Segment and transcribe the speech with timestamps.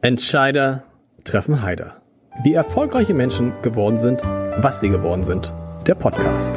[0.00, 0.84] Entscheider
[1.24, 2.00] treffen Heider.
[2.44, 5.52] Wie erfolgreiche Menschen geworden sind, was sie geworden sind.
[5.88, 6.54] Der Podcast.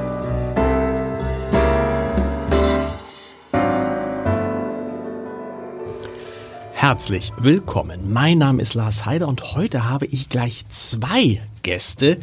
[6.73, 8.13] Herzlich willkommen.
[8.13, 12.19] Mein Name ist Lars Heider und heute habe ich gleich zwei Gäste.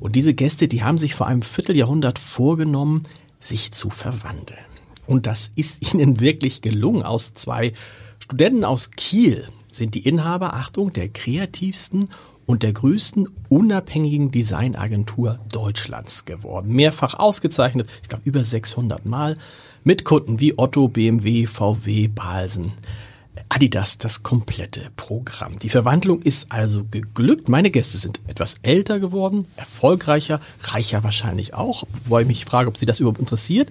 [0.00, 3.04] Und diese Gäste, die haben sich vor einem Vierteljahrhundert vorgenommen,
[3.40, 4.60] sich zu verwandeln.
[5.06, 7.04] Und das ist ihnen wirklich gelungen.
[7.04, 7.72] Aus zwei
[8.18, 9.48] Studenten aus Kiel
[9.78, 12.10] sind die Inhaber, Achtung, der kreativsten
[12.44, 16.74] und der größten unabhängigen Designagentur Deutschlands geworden.
[16.74, 19.36] Mehrfach ausgezeichnet, ich glaube über 600 Mal,
[19.84, 22.72] mit Kunden wie Otto, BMW, VW, Balsen.
[23.48, 25.58] Adidas das komplette Programm.
[25.58, 27.48] Die Verwandlung ist also geglückt.
[27.48, 32.76] Meine Gäste sind etwas älter geworden, erfolgreicher, reicher wahrscheinlich auch, wobei ich mich frage, ob
[32.76, 33.70] sie das überhaupt interessiert.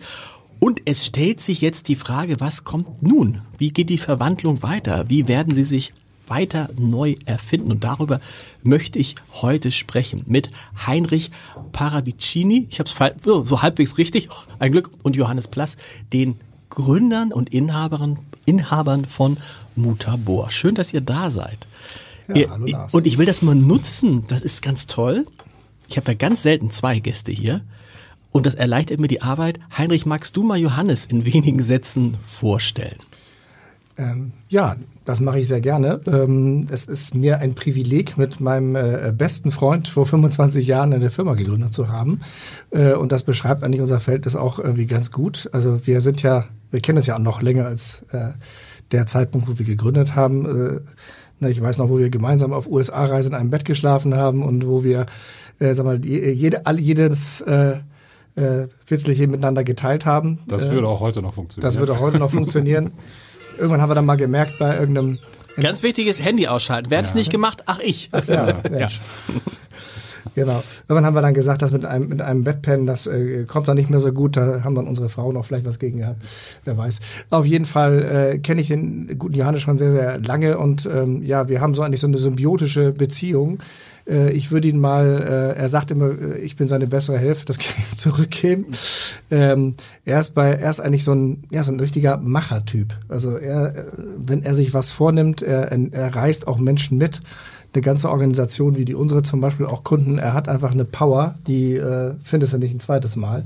[0.59, 3.41] Und es stellt sich jetzt die Frage, was kommt nun?
[3.57, 5.05] Wie geht die Verwandlung weiter?
[5.07, 5.93] Wie werden sie sich
[6.27, 7.71] weiter neu erfinden?
[7.71, 8.19] Und darüber
[8.63, 10.51] möchte ich heute sprechen mit
[10.85, 11.31] Heinrich
[11.71, 12.67] Paravicini.
[12.69, 15.77] Ich habe es so halbwegs richtig, ein Glück, und Johannes Plass,
[16.11, 16.37] den
[16.69, 19.37] Gründern und Inhabern, Inhabern von
[19.75, 20.51] Mutabor.
[20.51, 21.67] Schön, dass ihr da seid.
[22.27, 22.93] Ja, ihr, hallo Lars.
[22.93, 24.25] Und ich will das mal nutzen.
[24.27, 25.25] Das ist ganz toll.
[25.87, 27.61] Ich habe ja ganz selten zwei Gäste hier.
[28.31, 29.59] Und das erleichtert mir die Arbeit.
[29.77, 32.97] Heinrich, magst du mal Johannes in wenigen Sätzen vorstellen?
[33.97, 34.75] Ähm, ja,
[35.05, 36.01] das mache ich sehr gerne.
[36.05, 41.09] Ähm, es ist mir ein Privileg, mit meinem äh, besten Freund vor 25 Jahren eine
[41.09, 42.19] Firma gegründet zu haben.
[42.69, 45.49] Äh, und das beschreibt eigentlich unser Verhältnis auch irgendwie ganz gut.
[45.51, 48.33] Also wir sind ja, wir kennen es ja auch noch länger als äh,
[48.91, 50.45] der Zeitpunkt, wo wir gegründet haben.
[50.45, 50.79] Äh,
[51.39, 54.67] ne, ich weiß noch, wo wir gemeinsam auf USA-Reise in einem Bett geschlafen haben und
[54.67, 55.07] wo wir,
[55.59, 57.43] äh, sag mal, jede, jedes
[58.37, 60.39] äh, Witzliche miteinander geteilt haben.
[60.47, 61.67] Das äh, würde auch heute noch funktionieren.
[61.67, 62.91] Das würde auch heute noch funktionieren.
[63.57, 65.19] Irgendwann haben wir dann mal gemerkt bei irgendeinem...
[65.59, 66.91] Ganz wichtiges Handy ausschalten.
[66.91, 67.15] Wer hat's ja.
[67.15, 67.63] nicht gemacht?
[67.65, 68.09] Ach, ich.
[68.11, 68.89] Ach, ja, ja.
[70.37, 70.63] Genau.
[70.87, 73.75] Irgendwann haben wir dann gesagt, dass mit einem, mit einem Bettpen, das äh, kommt dann
[73.75, 74.37] nicht mehr so gut.
[74.37, 76.21] Da haben dann unsere Frauen auch vielleicht was gegen gehabt.
[76.63, 76.99] Wer weiß.
[77.31, 78.03] Auf jeden Fall
[78.35, 81.73] äh, kenne ich den guten Johannes schon sehr, sehr lange und ähm, ja, wir haben
[81.73, 83.57] so eigentlich so eine symbiotische Beziehung.
[84.07, 87.45] Äh, ich würde ihn mal, äh, er sagt immer, äh, ich bin seine bessere Hälfte,
[87.45, 88.67] das kann ich zurückgeben.
[89.29, 89.75] Ähm,
[90.05, 92.95] er ist bei, er ist eigentlich so ein, ja, so ein richtiger Machertyp.
[93.09, 97.21] Also er, wenn er sich was vornimmt, er, er reißt auch Menschen mit
[97.73, 101.35] eine ganze Organisation wie die unsere zum Beispiel auch Kunden, er hat einfach eine Power,
[101.45, 103.45] die äh, findest du nicht ein zweites Mal.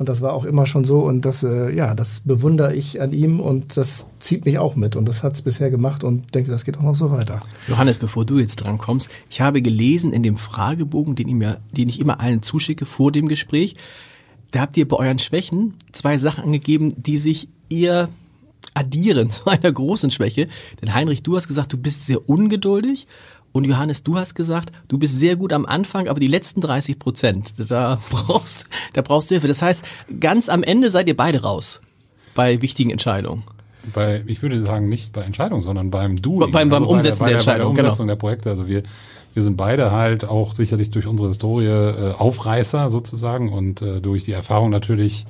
[0.00, 3.12] Und das war auch immer schon so und das, äh, ja, das bewundere ich an
[3.12, 6.50] ihm und das zieht mich auch mit und das hat es bisher gemacht und denke,
[6.50, 7.40] das geht auch noch so weiter.
[7.68, 11.60] Johannes, bevor du jetzt dran kommst, ich habe gelesen in dem Fragebogen, den ich, mir,
[11.72, 13.76] den ich immer allen zuschicke vor dem Gespräch,
[14.52, 18.08] da habt ihr bei euren Schwächen zwei Sachen angegeben, die sich eher
[18.72, 20.48] addieren zu einer großen Schwäche.
[20.80, 23.06] Denn Heinrich, du hast gesagt, du bist sehr ungeduldig
[23.52, 26.98] und Johannes, du hast gesagt, du bist sehr gut am Anfang, aber die letzten 30
[26.98, 29.48] Prozent, da brauchst, da brauchst du Hilfe.
[29.48, 29.82] Das heißt,
[30.20, 31.80] ganz am Ende seid ihr beide raus
[32.34, 33.42] bei wichtigen Entscheidungen.
[33.94, 36.52] Bei, ich würde sagen, nicht bei Entscheidungen, sondern beim Doing.
[36.52, 38.14] Beim, beim also Umsetzen bei der, der, Entscheidung, bei der Umsetzung genau.
[38.14, 38.50] der Projekte.
[38.50, 38.82] Also wir,
[39.34, 44.24] wir sind beide halt auch sicherlich durch unsere Historie äh, Aufreißer sozusagen und äh, durch
[44.24, 45.26] die Erfahrung natürlich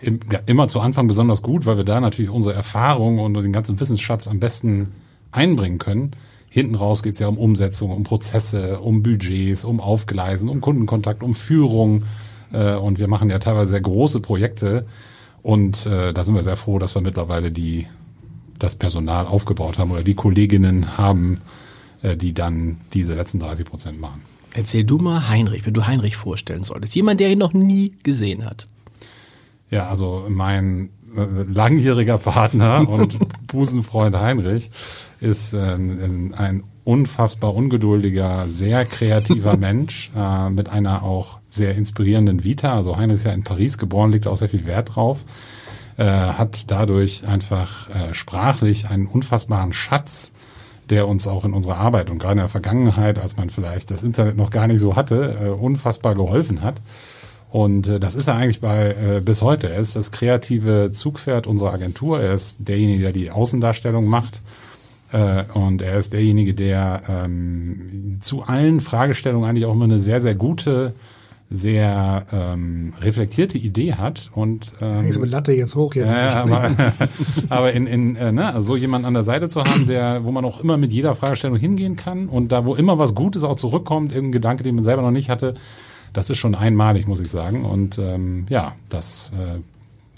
[0.00, 3.52] im, ja, immer zu Anfang besonders gut, weil wir da natürlich unsere Erfahrung und den
[3.52, 4.90] ganzen Wissensschatz am besten
[5.32, 6.12] einbringen können.
[6.50, 11.22] Hinten raus geht es ja um Umsetzung, um Prozesse, um Budgets, um Aufgleisen, um Kundenkontakt,
[11.22, 12.04] um Führung.
[12.52, 14.86] Äh, und wir machen ja teilweise sehr große Projekte.
[15.42, 17.86] Und äh, da sind wir sehr froh, dass wir mittlerweile die,
[18.58, 21.36] das Personal aufgebaut haben oder die Kolleginnen haben,
[22.02, 24.22] äh, die dann diese letzten 30 Prozent machen.
[24.54, 26.94] Erzähl du mal Heinrich, wenn du Heinrich vorstellen solltest.
[26.94, 28.66] Jemand, der ihn noch nie gesehen hat.
[29.70, 34.70] Ja, also mein äh, langjähriger Partner und Busenfreund Heinrich
[35.20, 42.74] ist äh, ein unfassbar ungeduldiger, sehr kreativer Mensch äh, mit einer auch sehr inspirierenden Vita.
[42.74, 45.26] Also Heine ist ja in Paris geboren, legt auch sehr viel Wert drauf.
[45.98, 50.32] Äh, hat dadurch einfach äh, sprachlich einen unfassbaren Schatz,
[50.88, 54.02] der uns auch in unserer Arbeit und gerade in der Vergangenheit, als man vielleicht das
[54.02, 56.80] Internet noch gar nicht so hatte, äh, unfassbar geholfen hat.
[57.50, 59.68] Und äh, das ist er eigentlich bei äh, bis heute.
[59.68, 62.20] Er ist das kreative Zugpferd unserer Agentur.
[62.20, 64.40] Er ist derjenige, der die Außendarstellung macht
[65.54, 70.34] und er ist derjenige, der ähm, zu allen Fragestellungen eigentlich auch immer eine sehr, sehr
[70.34, 70.94] gute,
[71.50, 76.08] sehr ähm, reflektierte Idee hat und ähm, so mit Latte jetzt hoch jetzt.
[76.08, 76.70] Äh, aber,
[77.48, 80.44] aber in, in äh, ne, so jemand an der Seite zu haben, der, wo man
[80.44, 84.12] auch immer mit jeder Fragestellung hingehen kann und da, wo immer was Gutes auch zurückkommt,
[84.12, 85.54] irgendein Gedanke, den man selber noch nicht hatte,
[86.12, 87.64] das ist schon einmalig, muss ich sagen.
[87.64, 89.58] Und ähm, ja, das äh,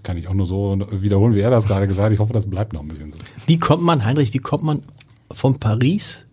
[0.03, 2.13] kann ich auch nur so wiederholen, wie er das gerade gesagt hat.
[2.13, 3.19] Ich hoffe, das bleibt noch ein bisschen so.
[3.47, 4.83] Wie kommt man, Heinrich, wie kommt man
[5.31, 6.27] von Paris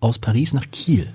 [0.00, 1.08] aus Paris nach Kiel?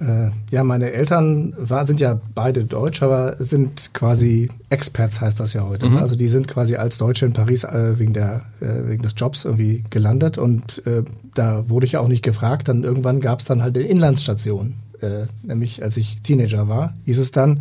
[0.00, 5.52] Äh, ja, meine Eltern war, sind ja beide Deutsch, aber sind quasi Experts, heißt das
[5.52, 5.90] ja heute.
[5.90, 5.98] Mhm.
[5.98, 9.44] Also die sind quasi als Deutsche in Paris äh, wegen, der, äh, wegen des Jobs
[9.44, 11.02] irgendwie gelandet und äh,
[11.34, 12.68] da wurde ich ja auch nicht gefragt.
[12.68, 17.18] Dann irgendwann gab es dann halt eine Inlandsstation, äh, nämlich als ich Teenager war, hieß
[17.18, 17.60] es dann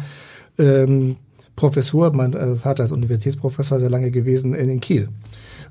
[0.58, 1.18] ähm,
[1.60, 5.10] Professur, mein äh, Vater ist Universitätsprofessor sehr lange gewesen in, in Kiel.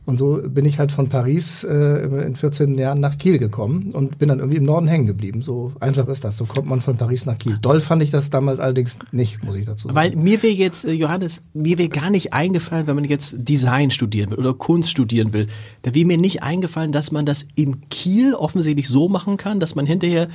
[0.04, 4.18] Und so bin ich halt von Paris äh, in 14 Jahren nach Kiel gekommen und
[4.18, 5.40] bin dann irgendwie im Norden hängen geblieben.
[5.40, 6.36] So einfach ist das.
[6.36, 7.56] So kommt man von Paris nach Kiel.
[7.62, 9.96] Doll fand ich das damals allerdings nicht, muss ich dazu sagen.
[9.96, 13.90] Weil mir wäre jetzt, äh, Johannes, mir wäre gar nicht eingefallen, wenn man jetzt Design
[13.90, 15.46] studieren will oder Kunst studieren will,
[15.82, 19.74] da wäre mir nicht eingefallen, dass man das in Kiel offensichtlich so machen kann, dass
[19.74, 20.28] man hinterher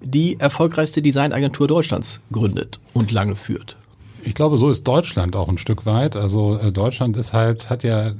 [0.00, 3.76] die erfolgreichste Designagentur Deutschlands gründet und lange führt.
[4.22, 6.16] Ich glaube, so ist Deutschland auch ein Stück weit.
[6.16, 8.12] Also äh, Deutschland ist halt, hat ja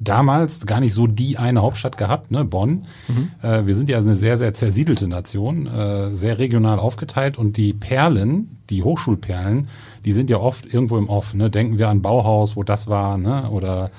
[0.00, 2.86] damals gar nicht so die eine Hauptstadt gehabt, ne, Bonn.
[3.08, 3.30] Mhm.
[3.42, 7.72] Äh, wir sind ja eine sehr, sehr zersiedelte Nation, äh, sehr regional aufgeteilt und die
[7.72, 9.68] Perlen, die Hochschulperlen,
[10.04, 11.34] die sind ja oft irgendwo im Off.
[11.34, 11.50] Ne?
[11.50, 13.48] Denken wir an Bauhaus, wo das war, ne?
[13.50, 13.90] oder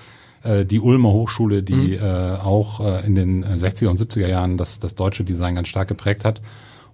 [0.42, 2.02] die Ulmer Hochschule, die mhm.
[2.02, 6.40] auch in den 60er und 70er Jahren das, das deutsche Design ganz stark geprägt hat.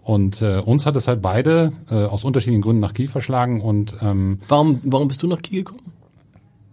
[0.05, 3.59] Und äh, uns hat es halt beide äh, aus unterschiedlichen Gründen nach Kiel verschlagen.
[3.59, 5.91] Und ähm, warum, warum bist du nach Kiel gekommen?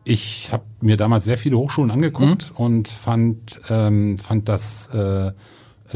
[0.05, 2.65] Ich habe mir damals sehr viele Hochschulen angeguckt mhm.
[2.65, 5.33] und fand ähm, fand das äh,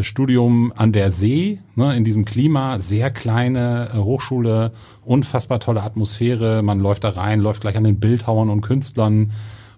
[0.01, 4.73] Studium an der See, ne, in diesem Klima, sehr kleine äh, Hochschule,
[5.05, 6.63] unfassbar tolle Atmosphäre.
[6.63, 9.33] Man läuft da rein, läuft gleich an den Bildhauern und Künstlern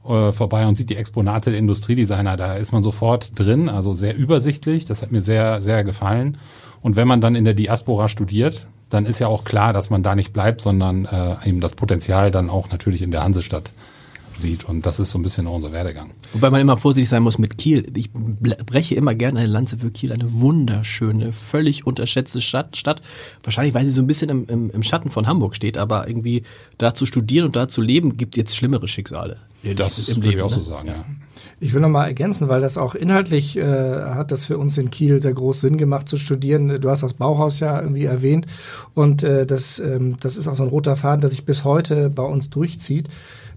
[0.09, 2.37] äh, vorbei und sieht die Exponate der Industriedesigner.
[2.37, 4.85] Da ist man sofort drin, also sehr übersichtlich.
[4.85, 6.39] Das hat mir sehr, sehr gefallen.
[6.83, 10.03] Und wenn man dann in der Diaspora studiert, dann ist ja auch klar, dass man
[10.03, 13.73] da nicht bleibt, sondern äh, eben das Potenzial dann auch natürlich in der Hansestadt
[14.39, 14.65] sieht.
[14.65, 16.11] Und das ist so ein bisschen unser Werdegang.
[16.33, 17.91] Wobei man immer vorsichtig sein muss mit Kiel.
[17.95, 20.13] Ich breche immer gerne eine Lanze für Kiel.
[20.13, 22.77] Eine wunderschöne, völlig unterschätzte Stadt.
[22.77, 23.03] Stadt.
[23.43, 25.77] Wahrscheinlich, weil sie so ein bisschen im, im, im Schatten von Hamburg steht.
[25.77, 26.45] Aber irgendwie
[26.79, 29.39] da zu studieren und da zu leben, gibt jetzt schlimmere Schicksale.
[29.77, 30.55] Das im würde Leben, ich auch ne?
[30.57, 31.05] so sagen, ja.
[31.61, 34.91] Ich will noch mal ergänzen, weil das auch inhaltlich äh, hat das für uns in
[34.91, 36.81] Kiel sehr groß Sinn gemacht zu studieren.
[36.81, 38.47] Du hast das Bauhaus ja irgendwie erwähnt
[38.95, 42.11] und äh, das, ähm, das ist auch so ein roter Faden, der sich bis heute
[42.11, 43.09] bei uns durchzieht.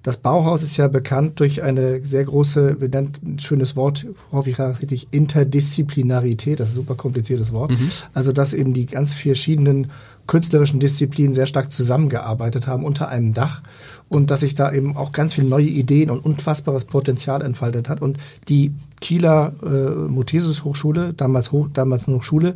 [0.04, 4.50] Das Bauhaus ist ja bekannt durch eine sehr große, wir nennen ein schönes Wort, hoffe
[4.50, 7.72] ich richtig, Interdisziplinarität, das ist ein super kompliziertes Wort.
[7.72, 7.92] Mhm.
[8.16, 9.92] Also, dass eben die ganz verschiedenen
[10.26, 13.62] künstlerischen Disziplinen sehr stark zusammengearbeitet haben unter einem Dach
[14.12, 18.02] und dass sich da eben auch ganz viele neue Ideen und unfassbares Potenzial entfaltet hat.
[18.02, 18.18] Und
[18.50, 22.56] die Kieler äh, Mothesis Hochschule, damals, hoch, damals noch Schule,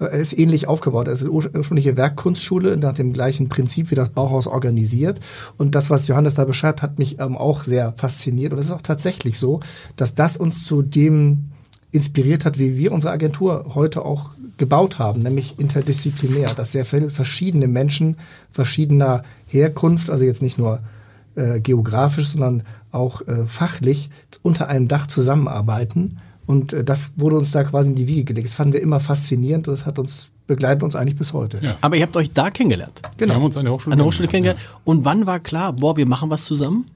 [0.00, 1.06] äh, ist ähnlich aufgebaut.
[1.08, 5.20] Es ist ursprüngliche Werkkunstschule nach dem gleichen Prinzip wie das Bauhaus organisiert.
[5.58, 8.54] Und das, was Johannes da beschreibt, hat mich ähm, auch sehr fasziniert.
[8.54, 9.60] Und es ist auch tatsächlich so,
[9.96, 11.50] dass das uns zu dem
[11.94, 17.08] inspiriert hat, wie wir unsere Agentur heute auch gebaut haben, nämlich interdisziplinär, dass sehr viele
[17.08, 18.16] verschiedene Menschen
[18.50, 20.80] verschiedener Herkunft, also jetzt nicht nur
[21.36, 24.10] äh, geografisch, sondern auch äh, fachlich
[24.42, 26.18] unter einem Dach zusammenarbeiten.
[26.46, 28.48] Und äh, das wurde uns da quasi in die Wiege gelegt.
[28.48, 31.58] Das fanden wir immer faszinierend und das hat uns begleitet uns eigentlich bis heute.
[31.62, 31.76] Ja.
[31.80, 33.02] Aber ihr habt euch da kennengelernt.
[33.16, 33.30] Genau.
[33.30, 34.60] Wir haben uns an der Hochschule, an der Hochschule kennengelernt.
[34.60, 34.80] Ja.
[34.84, 36.86] Und wann war klar, boah, wir machen was zusammen?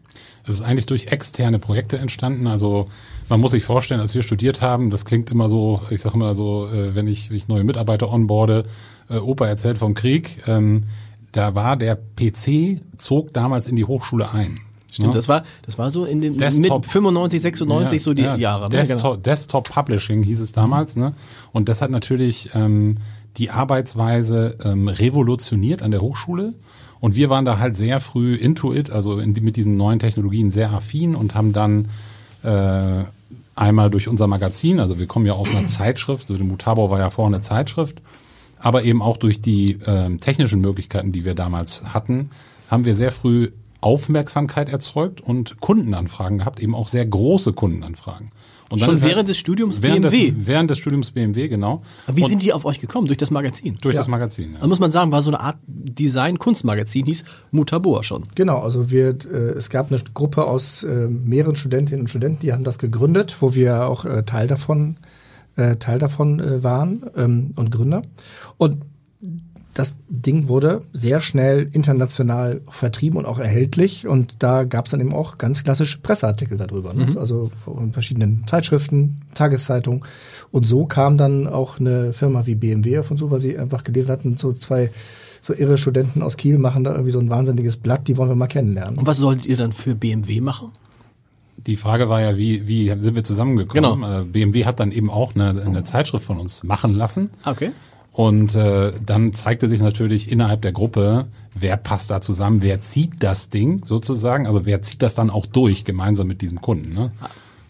[0.45, 2.47] Es ist eigentlich durch externe Projekte entstanden.
[2.47, 2.89] Also
[3.29, 6.35] man muss sich vorstellen, als wir studiert haben, das klingt immer so, ich sage immer
[6.35, 8.65] so, äh, wenn ich, wenn ich neue Mitarbeiter onboarde,
[9.11, 10.43] äh, Opa erzählt vom Krieg.
[10.47, 10.85] Ähm,
[11.33, 14.59] da war der PC, zog damals in die Hochschule ein.
[14.91, 15.15] Stimmt, ja.
[15.15, 18.37] das war das war so in den Desktop, mit 95, 96 ja, so die ja,
[18.37, 18.65] Jahre.
[18.65, 18.71] Ne?
[18.71, 19.17] Desktop, genau.
[19.17, 21.03] Desktop Publishing hieß es damals, mhm.
[21.03, 21.15] ne?
[21.53, 22.97] Und das hat natürlich ähm,
[23.37, 26.55] die Arbeitsweise ähm, revolutioniert an der Hochschule.
[27.01, 30.51] Und wir waren da halt sehr früh into it, also in, mit diesen neuen Technologien
[30.51, 31.91] sehr affin und haben dann
[32.43, 33.05] äh,
[33.59, 37.11] einmal durch unser Magazin, also wir kommen ja aus einer Zeitschrift, also Mutabo war ja
[37.11, 38.01] vorher eine Zeitschrift,
[38.59, 42.31] aber eben auch durch die äh, technischen Möglichkeiten, die wir damals hatten,
[42.71, 43.51] haben wir sehr früh
[43.81, 48.33] Aufmerksamkeit erzeugt und Kundenanfragen gehabt, eben auch sehr große Kundenanfragen.
[48.71, 50.31] Und Schon während halt, des Studiums während BMW?
[50.31, 51.83] Des, während des Studiums BMW, genau.
[52.07, 53.07] Aber wie und sind die auf euch gekommen?
[53.07, 53.79] Durch das Magazin?
[53.81, 54.01] Durch ja.
[54.01, 54.61] das Magazin, ja.
[54.61, 58.25] Da muss man sagen, war so eine Art Design-Kunstmagazin, hieß Mutaboa schon.
[58.35, 62.53] Genau, also wir, äh, es gab eine Gruppe aus äh, mehreren Studentinnen und Studenten, die
[62.53, 64.97] haben das gegründet, wo wir auch äh, Teil davon
[65.57, 68.03] äh, Teil davon äh, waren ähm, und Gründer.
[68.57, 68.77] Und
[69.79, 74.09] das Ding wurde sehr schnell international vertrieben und auch erhältlich.
[74.09, 76.93] Und da gab es dann eben auch ganz klassische Presseartikel darüber.
[76.95, 77.07] Ne?
[77.07, 77.19] Mhm.
[77.19, 80.03] Also in verschiedenen Zeitschriften, Tageszeitungen.
[80.51, 83.85] Und so kam dann auch eine Firma wie BMW auf uns zu, weil sie einfach
[83.85, 84.91] gelesen hatten, so zwei
[85.41, 88.35] so irre Studenten aus Kiel machen da irgendwie so ein wahnsinniges Blatt, die wollen wir
[88.35, 88.99] mal kennenlernen.
[88.99, 90.73] Und was solltet ihr dann für BMW machen?
[91.57, 94.01] Die Frage war ja, wie, wie sind wir zusammengekommen?
[94.01, 94.23] Genau.
[94.23, 97.31] Äh, BMW hat dann eben auch eine, eine Zeitschrift von uns machen lassen.
[97.45, 97.71] Okay.
[98.19, 103.23] Und äh, dann zeigte sich natürlich innerhalb der Gruppe, wer passt da zusammen, wer zieht
[103.23, 106.95] das Ding sozusagen, also wer zieht das dann auch durch gemeinsam mit diesem Kunden.
[106.95, 107.13] Ne?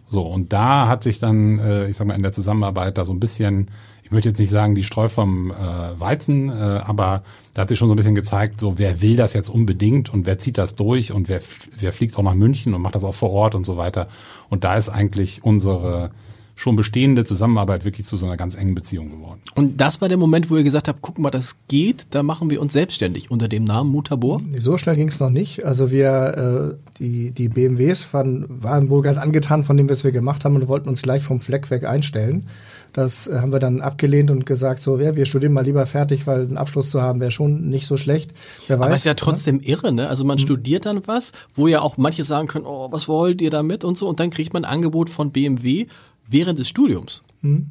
[0.07, 3.13] So, und da hat sich dann, äh, ich sag mal, in der Zusammenarbeit da so
[3.13, 3.71] ein bisschen,
[4.03, 5.55] ich möchte jetzt nicht sagen, die Streu vom äh,
[6.01, 9.35] Weizen, äh, aber da hat sich schon so ein bisschen gezeigt, so wer will das
[9.35, 11.43] jetzt unbedingt und wer zieht das durch und wer,
[11.79, 14.09] wer fliegt auch nach München und macht das auch vor Ort und so weiter.
[14.49, 16.11] Und da ist eigentlich unsere
[16.59, 19.41] schon bestehende Zusammenarbeit wirklich zu so einer ganz engen Beziehung geworden.
[19.55, 22.51] Und das war der Moment, wo ihr gesagt habt, guck mal, das geht, da machen
[22.51, 24.41] wir uns selbstständig unter dem Namen Mutabor?
[24.59, 25.65] So schnell ging es noch nicht.
[25.65, 30.11] Also wir, äh, die, die BMWs waren, waren wohl ganz angetan von dem, was wir
[30.11, 32.47] gemacht haben und wollten uns gleich vom Fleck weg einstellen.
[32.93, 36.27] Das äh, haben wir dann abgelehnt und gesagt, so, ja, wir studieren mal lieber fertig,
[36.27, 38.33] weil einen Abschluss zu haben wäre schon nicht so schlecht.
[38.67, 39.17] Wer weiß, Aber ist ja ne?
[39.17, 39.63] trotzdem ne?
[39.65, 40.09] irre, ne?
[40.09, 40.43] Also man mhm.
[40.43, 43.97] studiert dann was, wo ja auch manche sagen können, oh, was wollt ihr damit und
[43.97, 45.87] so, und dann kriegt man ein Angebot von BMW
[46.29, 47.23] während des Studiums.
[47.41, 47.71] Hm.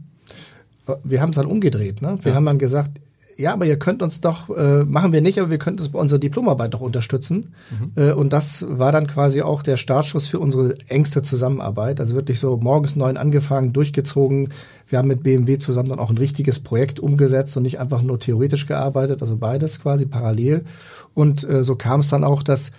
[1.04, 2.02] Wir haben es dann umgedreht.
[2.02, 2.18] Ne?
[2.22, 2.36] Wir ja.
[2.36, 2.92] haben dann gesagt,
[3.38, 6.00] ja, aber ihr könnt uns doch, äh, machen wir nicht, aber wir könnten uns bei
[6.00, 7.54] unserer Diplomarbeit doch unterstützen.
[7.70, 7.92] Mhm.
[7.96, 12.00] Äh, und das war dann quasi auch der Startschuss für unsere engste Zusammenarbeit.
[12.00, 14.50] Also wirklich so morgens neun angefangen, durchgezogen.
[14.88, 18.20] Wir haben mit BMW zusammen dann auch ein richtiges Projekt umgesetzt und nicht einfach nur
[18.20, 20.66] theoretisch gearbeitet, also beides quasi parallel.
[21.14, 22.72] Und äh, so kam es dann auch, dass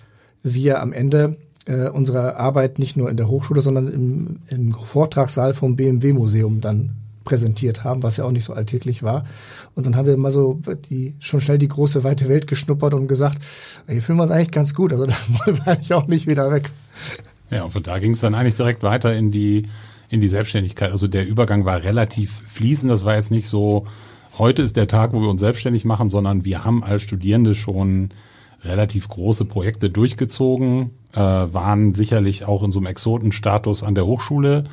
[0.43, 1.37] wir am Ende
[1.69, 6.95] äh, unsere Arbeit nicht nur in der Hochschule, sondern im, im Vortragssaal vom BMW-Museum dann
[7.25, 9.23] präsentiert haben, was ja auch nicht so alltäglich war.
[9.75, 10.59] Und dann haben wir mal so
[10.89, 13.37] die schon schnell die große weite Welt geschnuppert und gesagt,
[13.87, 16.51] hier fühlen wir uns eigentlich ganz gut, also da wollen wir eigentlich auch nicht wieder
[16.51, 16.71] weg.
[17.51, 19.67] Ja, und von da ging es dann eigentlich direkt weiter in die
[20.11, 20.91] in die Selbstständigkeit.
[20.91, 22.91] Also der Übergang war relativ fließend.
[22.91, 23.85] Das war jetzt nicht so,
[24.39, 28.09] heute ist der Tag, wo wir uns selbstständig machen, sondern wir haben als Studierende schon
[28.63, 34.65] relativ große Projekte durchgezogen, äh, waren sicherlich auch in so einem Exotenstatus an der Hochschule.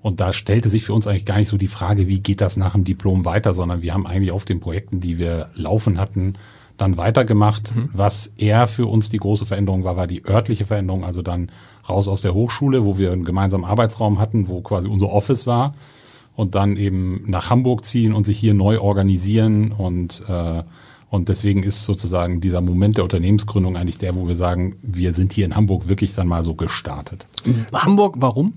[0.00, 2.56] Und da stellte sich für uns eigentlich gar nicht so die Frage, wie geht das
[2.56, 6.34] nach dem Diplom weiter, sondern wir haben eigentlich auf den Projekten, die wir laufen hatten,
[6.76, 7.74] dann weitergemacht.
[7.74, 7.90] Mhm.
[7.92, 11.52] Was eher für uns die große Veränderung war, war die örtliche Veränderung, also dann
[11.88, 15.74] raus aus der Hochschule, wo wir einen gemeinsamen Arbeitsraum hatten, wo quasi unser Office war
[16.34, 20.62] und dann eben nach Hamburg ziehen und sich hier neu organisieren und äh,
[21.12, 25.34] und deswegen ist sozusagen dieser Moment der Unternehmensgründung eigentlich der, wo wir sagen, wir sind
[25.34, 27.26] hier in Hamburg wirklich dann mal so gestartet.
[27.70, 28.54] Hamburg, warum?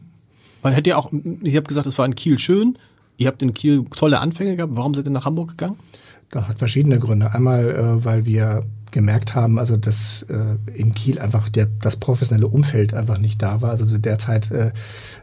[0.62, 2.78] Weil hätte ja auch, ich habe gesagt, es war in Kiel schön,
[3.18, 5.76] ihr habt in Kiel tolle Anfänge gehabt, warum seid ihr nach Hamburg gegangen?
[6.32, 7.34] Das hat verschiedene Gründe.
[7.34, 8.64] Einmal, äh, weil wir
[8.96, 13.62] gemerkt haben, also dass äh, in Kiel einfach der, das professionelle Umfeld einfach nicht da
[13.62, 13.72] war.
[13.72, 14.72] Also derzeit äh, äh,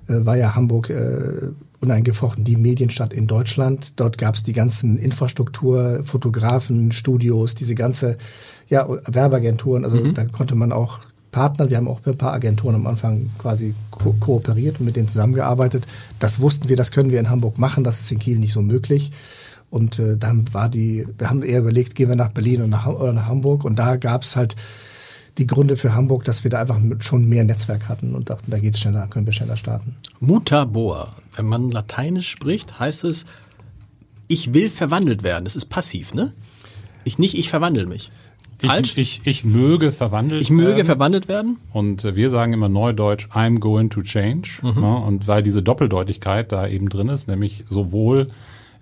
[0.07, 1.49] war ja Hamburg äh,
[1.81, 3.95] uneingefochten die Medienstadt in Deutschland.
[3.97, 8.19] Dort gab es die ganzen Infrastruktur, Fotografen, Studios, diese ganze
[8.69, 9.85] ja, Werbeagenturen.
[9.85, 10.15] Also mhm.
[10.15, 11.01] da konnte man auch
[11.33, 14.97] Partner, wir haben auch mit ein paar Agenturen am Anfang quasi ko kooperiert und mit
[14.97, 15.87] denen zusammengearbeitet.
[16.19, 18.61] Das wussten wir, das können wir in Hamburg machen, das ist in Kiel nicht so
[18.61, 19.13] möglich.
[19.73, 22.87] Und äh, dann war die, wir haben eher überlegt, gehen wir nach Berlin oder nach,
[22.87, 23.65] oder nach Hamburg.
[23.65, 24.55] Und da gab es halt
[25.39, 28.59] die Gründe für Hamburg, dass wir da einfach schon mehr Netzwerk hatten und dachten, da
[28.59, 29.97] geht's schneller, können wir schneller starten.
[30.21, 31.17] Mutabor.
[31.35, 33.25] Wenn man Lateinisch spricht, heißt es,
[34.29, 35.45] ich will verwandelt werden.
[35.45, 36.35] Das ist passiv, ne?
[37.05, 38.11] Ich nicht, ich verwandle mich.
[38.59, 38.99] Falsch?
[38.99, 40.85] Ich, ich, ich möge verwandelt Ich möge werden.
[40.85, 41.57] verwandelt werden.
[41.73, 44.61] Und äh, wir sagen immer neudeutsch, I'm going to change.
[44.63, 44.83] Mhm.
[44.83, 44.97] Ne?
[44.97, 48.29] Und weil diese Doppeldeutigkeit da eben drin ist, nämlich sowohl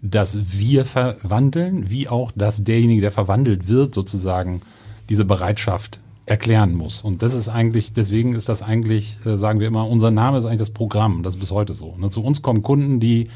[0.03, 4.63] dass wir verwandeln, wie auch, dass derjenige, der verwandelt wird, sozusagen
[5.09, 7.03] diese Bereitschaft erklären muss.
[7.03, 10.45] Und das ist eigentlich, deswegen ist das eigentlich, äh, sagen wir immer, unser Name ist
[10.45, 11.23] eigentlich das Programm.
[11.23, 11.97] Das ist bis heute so.
[11.99, 12.11] Ne?
[12.11, 13.29] Zu uns kommen Kunden, die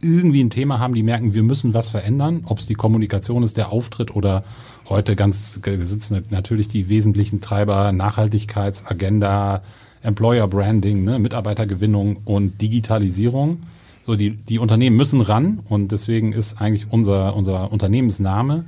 [0.00, 3.56] irgendwie ein Thema haben, die merken, wir müssen was verändern, ob es die Kommunikation ist,
[3.56, 4.44] der Auftritt oder
[4.88, 9.62] heute ganz sitzen natürlich die wesentlichen Treiber Nachhaltigkeitsagenda,
[10.02, 13.62] Employer Branding, ne, Mitarbeitergewinnung und Digitalisierung.
[14.06, 18.64] So, die, die Unternehmen müssen ran und deswegen ist eigentlich unser, unser Unternehmensname,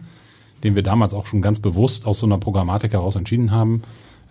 [0.64, 3.82] den wir damals auch schon ganz bewusst aus so einer Programmatik heraus entschieden haben,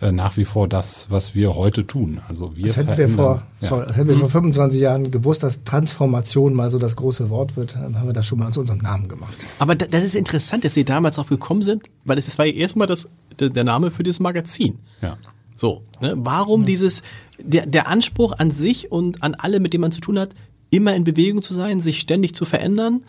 [0.02, 2.20] äh, nach wie vor das, was wir heute tun.
[2.28, 3.68] Also wir das hätten wir vor, ja.
[3.68, 7.56] sorry, das hätten wir vor 25 Jahren gewusst, dass Transformation mal so das große Wort
[7.56, 9.34] wird, dann haben wir das schon mal zu unserem Namen gemacht.
[9.60, 12.86] Aber das ist interessant, dass Sie damals drauf gekommen sind, weil es war ja erstmal
[12.86, 13.08] das,
[13.40, 14.78] der Name für dieses Magazin.
[15.00, 15.16] Ja.
[15.56, 16.12] So, ne?
[16.18, 16.66] warum ja.
[16.66, 17.02] dieses,
[17.38, 20.30] der, der Anspruch an sich und an alle, mit denen man zu tun hat,
[20.70, 23.02] immer in Bewegung zu sein, sich ständig zu verändern.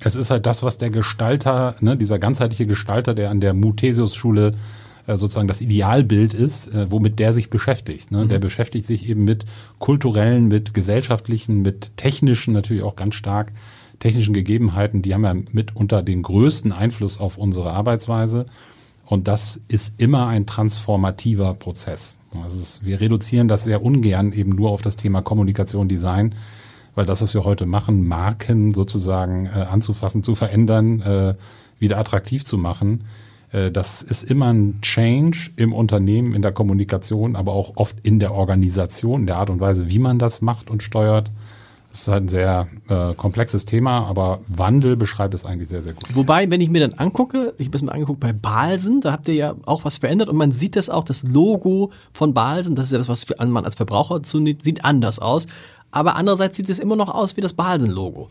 [0.00, 4.54] Es ist halt das, was der Gestalter, ne, dieser ganzheitliche Gestalter, der an der Muthesius-Schule
[5.06, 8.12] äh, sozusagen das Idealbild ist, äh, womit der sich beschäftigt.
[8.12, 8.24] Ne?
[8.24, 8.28] Mhm.
[8.28, 9.44] Der beschäftigt sich eben mit
[9.78, 13.52] kulturellen, mit gesellschaftlichen, mit technischen, natürlich auch ganz stark
[13.98, 15.02] technischen Gegebenheiten.
[15.02, 18.46] Die haben ja mitunter den größten Einfluss auf unsere Arbeitsweise.
[19.04, 22.18] Und das ist immer ein transformativer Prozess.
[22.42, 26.34] Also wir reduzieren das sehr ungern eben nur auf das Thema Kommunikation, Design,
[26.98, 31.34] weil das, was wir heute machen, Marken sozusagen äh, anzufassen, zu verändern, äh,
[31.78, 33.04] wieder attraktiv zu machen,
[33.52, 38.18] äh, das ist immer ein Change im Unternehmen, in der Kommunikation, aber auch oft in
[38.18, 41.30] der Organisation, in der Art und Weise, wie man das macht und steuert.
[41.92, 45.94] Das ist halt ein sehr äh, komplexes Thema, aber Wandel beschreibt es eigentlich sehr, sehr
[45.94, 46.04] gut.
[46.14, 49.28] Wobei, wenn ich mir dann angucke, ich habe es mir angeguckt bei Balsen, da habt
[49.28, 52.86] ihr ja auch was verändert und man sieht das auch, das Logo von Balsen, das
[52.86, 55.46] ist ja das, was man als Verbraucher zunimmt, sieht anders aus.
[55.90, 58.30] Aber andererseits sieht es immer noch aus wie das Balsen-Logo.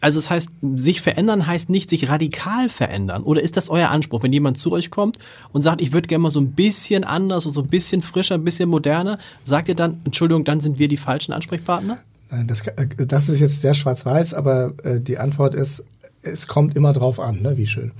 [0.00, 3.22] Also das heißt, sich verändern heißt nicht sich radikal verändern.
[3.22, 5.18] Oder ist das euer Anspruch, wenn jemand zu euch kommt
[5.52, 8.36] und sagt, ich würde gerne mal so ein bisschen anders und so ein bisschen frischer,
[8.36, 11.98] ein bisschen moderner, sagt ihr dann, Entschuldigung, dann sind wir die falschen Ansprechpartner?
[12.30, 15.84] Nein, das, äh, das ist jetzt sehr schwarz-weiß, aber äh, die Antwort ist,
[16.22, 17.58] es kommt immer drauf an, ne?
[17.58, 17.92] wie schön.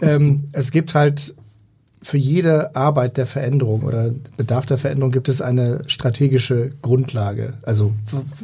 [0.00, 1.34] ähm, es gibt halt
[2.02, 7.54] für jede Arbeit der Veränderung oder Bedarf der Veränderung gibt es eine strategische Grundlage.
[7.62, 7.92] Also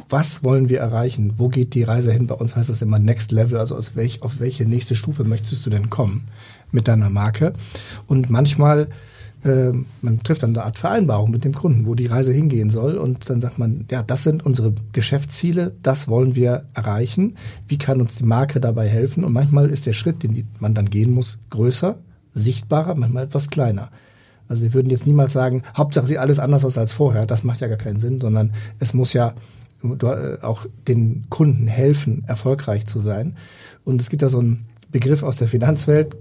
[0.09, 1.33] was wollen wir erreichen?
[1.37, 2.27] Wo geht die Reise hin?
[2.27, 5.65] Bei uns heißt das immer Next Level, also aus welch, auf welche nächste Stufe möchtest
[5.65, 6.27] du denn kommen
[6.71, 7.53] mit deiner Marke?
[8.07, 8.89] Und manchmal
[9.45, 9.71] äh,
[10.01, 12.97] man trifft dann eine Art Vereinbarung mit dem Kunden, wo die Reise hingehen soll.
[12.97, 17.35] Und dann sagt man, ja, das sind unsere Geschäftsziele, das wollen wir erreichen.
[17.67, 19.23] Wie kann uns die Marke dabei helfen?
[19.23, 21.97] Und manchmal ist der Schritt, den man dann gehen muss, größer,
[22.35, 23.89] sichtbarer, manchmal etwas kleiner.
[24.47, 27.25] Also wir würden jetzt niemals sagen, Hauptsache sieht alles anders aus als vorher.
[27.25, 29.33] Das macht ja gar keinen Sinn, sondern es muss ja
[29.83, 33.35] äh, auch den Kunden helfen, erfolgreich zu sein.
[33.83, 36.15] Und es gibt da so ein Begriff aus der Finanzwelt,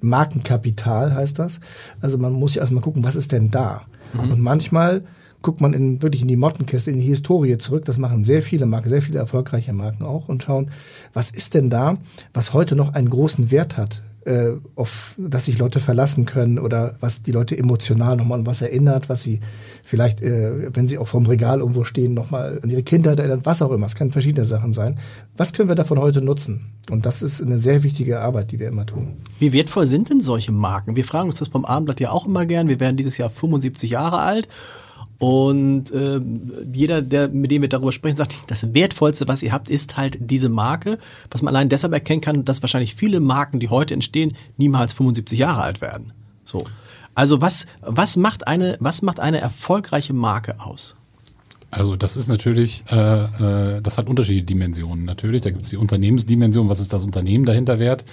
[0.00, 1.60] Markenkapital heißt das.
[2.00, 3.82] Also man muss ja erstmal gucken, was ist denn da?
[4.12, 4.32] Mhm.
[4.32, 5.02] Und manchmal
[5.40, 7.84] guckt man in, wirklich in die Mottenkiste, in die Historie zurück.
[7.84, 10.70] Das machen sehr viele Marken, sehr viele erfolgreiche Marken auch und schauen,
[11.12, 11.96] was ist denn da,
[12.34, 16.94] was heute noch einen großen Wert hat äh, auf das sich Leute verlassen können oder
[17.00, 19.40] was die Leute emotional nochmal an was erinnert, was sie
[19.82, 23.62] vielleicht, äh, wenn sie auch vorm Regal irgendwo stehen, nochmal an ihre Kindheit erinnert, was
[23.62, 23.86] auch immer.
[23.86, 24.98] Es kann verschiedene Sachen sein.
[25.36, 26.72] Was können wir davon heute nutzen?
[26.90, 29.16] Und das ist eine sehr wichtige Arbeit, die wir immer tun.
[29.38, 30.96] Wie wertvoll sind denn solche Marken?
[30.96, 32.68] Wir fragen uns das beim Abendblatt ja auch immer gern.
[32.68, 34.48] Wir werden dieses Jahr 75 Jahre alt
[35.22, 36.20] und äh,
[36.72, 40.18] jeder, der, mit dem wir darüber sprechen, sagt, das Wertvollste, was ihr habt, ist halt
[40.18, 40.98] diese Marke,
[41.30, 45.38] was man allein deshalb erkennen kann, dass wahrscheinlich viele Marken, die heute entstehen, niemals 75
[45.38, 46.12] Jahre alt werden.
[46.44, 46.64] So.
[47.14, 50.96] Also was, was macht eine, was macht eine erfolgreiche Marke aus?
[51.70, 55.42] Also das ist natürlich, äh, äh, das hat unterschiedliche Dimensionen natürlich.
[55.42, 58.04] Da gibt es die Unternehmensdimension, was ist das Unternehmen dahinter wert?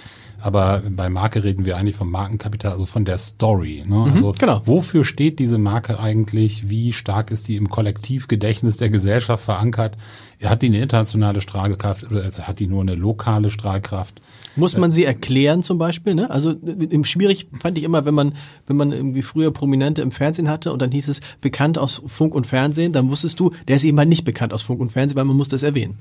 [0.42, 3.84] Aber bei Marke reden wir eigentlich vom Markenkapital, also von der Story.
[3.86, 3.96] Ne?
[3.96, 4.60] Mhm, also genau.
[4.64, 6.68] wofür steht diese Marke eigentlich?
[6.68, 9.96] Wie stark ist die im Kollektivgedächtnis der Gesellschaft verankert?
[10.42, 14.22] Hat die eine internationale Strahlkraft oder hat die nur eine lokale Strahlkraft?
[14.56, 16.14] Muss man sie erklären zum Beispiel?
[16.14, 16.30] Ne?
[16.30, 18.34] Also im schwierig fand ich immer, wenn man
[18.66, 22.34] wenn man irgendwie früher Prominente im Fernsehen hatte und dann hieß es bekannt aus Funk
[22.34, 25.16] und Fernsehen, dann wusstest du, der ist eben halt nicht bekannt aus Funk und Fernsehen,
[25.16, 25.98] weil man muss das erwähnen.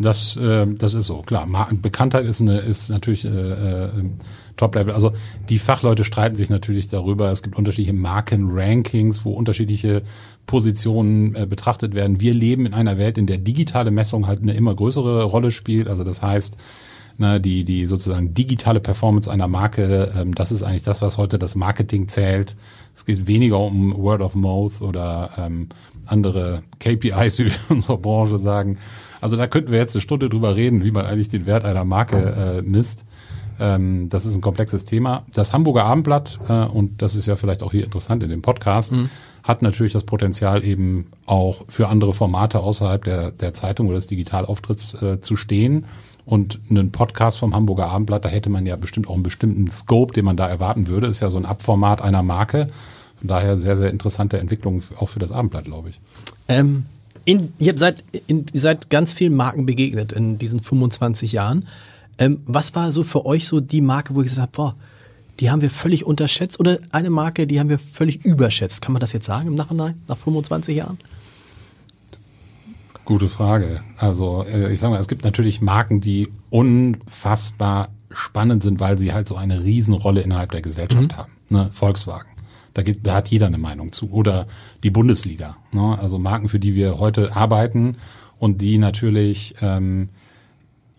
[0.00, 1.46] Das, äh, das ist so, klar.
[1.82, 3.88] Bekanntheit ist, eine, ist natürlich äh, äh,
[4.56, 4.94] Top-Level.
[4.94, 5.12] Also
[5.50, 7.30] die Fachleute streiten sich natürlich darüber.
[7.30, 10.02] Es gibt unterschiedliche Marken-Rankings, wo unterschiedliche
[10.46, 12.18] Positionen äh, betrachtet werden.
[12.18, 15.86] Wir leben in einer Welt, in der digitale Messung halt eine immer größere Rolle spielt.
[15.86, 16.56] Also das heißt,
[17.18, 21.38] ne, die, die sozusagen digitale Performance einer Marke, ähm, das ist eigentlich das, was heute
[21.38, 22.56] das Marketing zählt.
[22.94, 25.68] Es geht weniger um Word of Mouth oder ähm,
[26.06, 28.78] andere KPIs, wie wir in unserer Branche sagen.
[29.20, 31.84] Also da könnten wir jetzt eine Stunde drüber reden, wie man eigentlich den Wert einer
[31.84, 33.04] Marke äh, misst.
[33.60, 35.24] Ähm, das ist ein komplexes Thema.
[35.34, 38.92] Das Hamburger Abendblatt, äh, und das ist ja vielleicht auch hier interessant in dem Podcast,
[38.92, 39.10] mhm.
[39.42, 44.06] hat natürlich das Potenzial eben auch für andere Formate außerhalb der, der Zeitung oder des
[44.06, 45.84] Digitalauftritts äh, zu stehen.
[46.24, 50.12] Und einen Podcast vom Hamburger Abendblatt, da hätte man ja bestimmt auch einen bestimmten Scope,
[50.12, 51.08] den man da erwarten würde.
[51.08, 52.68] Ist ja so ein Abformat einer Marke.
[53.18, 56.00] Von daher sehr, sehr interessante Entwicklung auch für das Abendblatt, glaube ich.
[56.48, 56.86] Ähm,
[57.24, 61.66] in, ihr seid, in, ihr seid ganz vielen Marken begegnet in diesen 25 Jahren.
[62.18, 64.76] Ähm, was war so für euch so die Marke, wo ihr gesagt habt, boah,
[65.40, 68.82] die haben wir völlig unterschätzt oder eine Marke, die haben wir völlig überschätzt?
[68.82, 70.98] Kann man das jetzt sagen im Nachhinein, nach 25 Jahren?
[73.04, 73.80] Gute Frage.
[73.96, 79.12] Also äh, ich sage mal, es gibt natürlich Marken, die unfassbar spannend sind, weil sie
[79.12, 81.16] halt so eine Riesenrolle innerhalb der Gesellschaft mhm.
[81.16, 81.32] haben.
[81.48, 81.68] Ne?
[81.72, 82.29] Volkswagen.
[82.74, 84.10] Da, geht, da hat jeder eine Meinung zu.
[84.10, 84.46] Oder
[84.82, 85.56] die Bundesliga.
[85.72, 85.98] Ne?
[86.00, 87.96] Also Marken, für die wir heute arbeiten
[88.38, 90.08] und die natürlich ähm,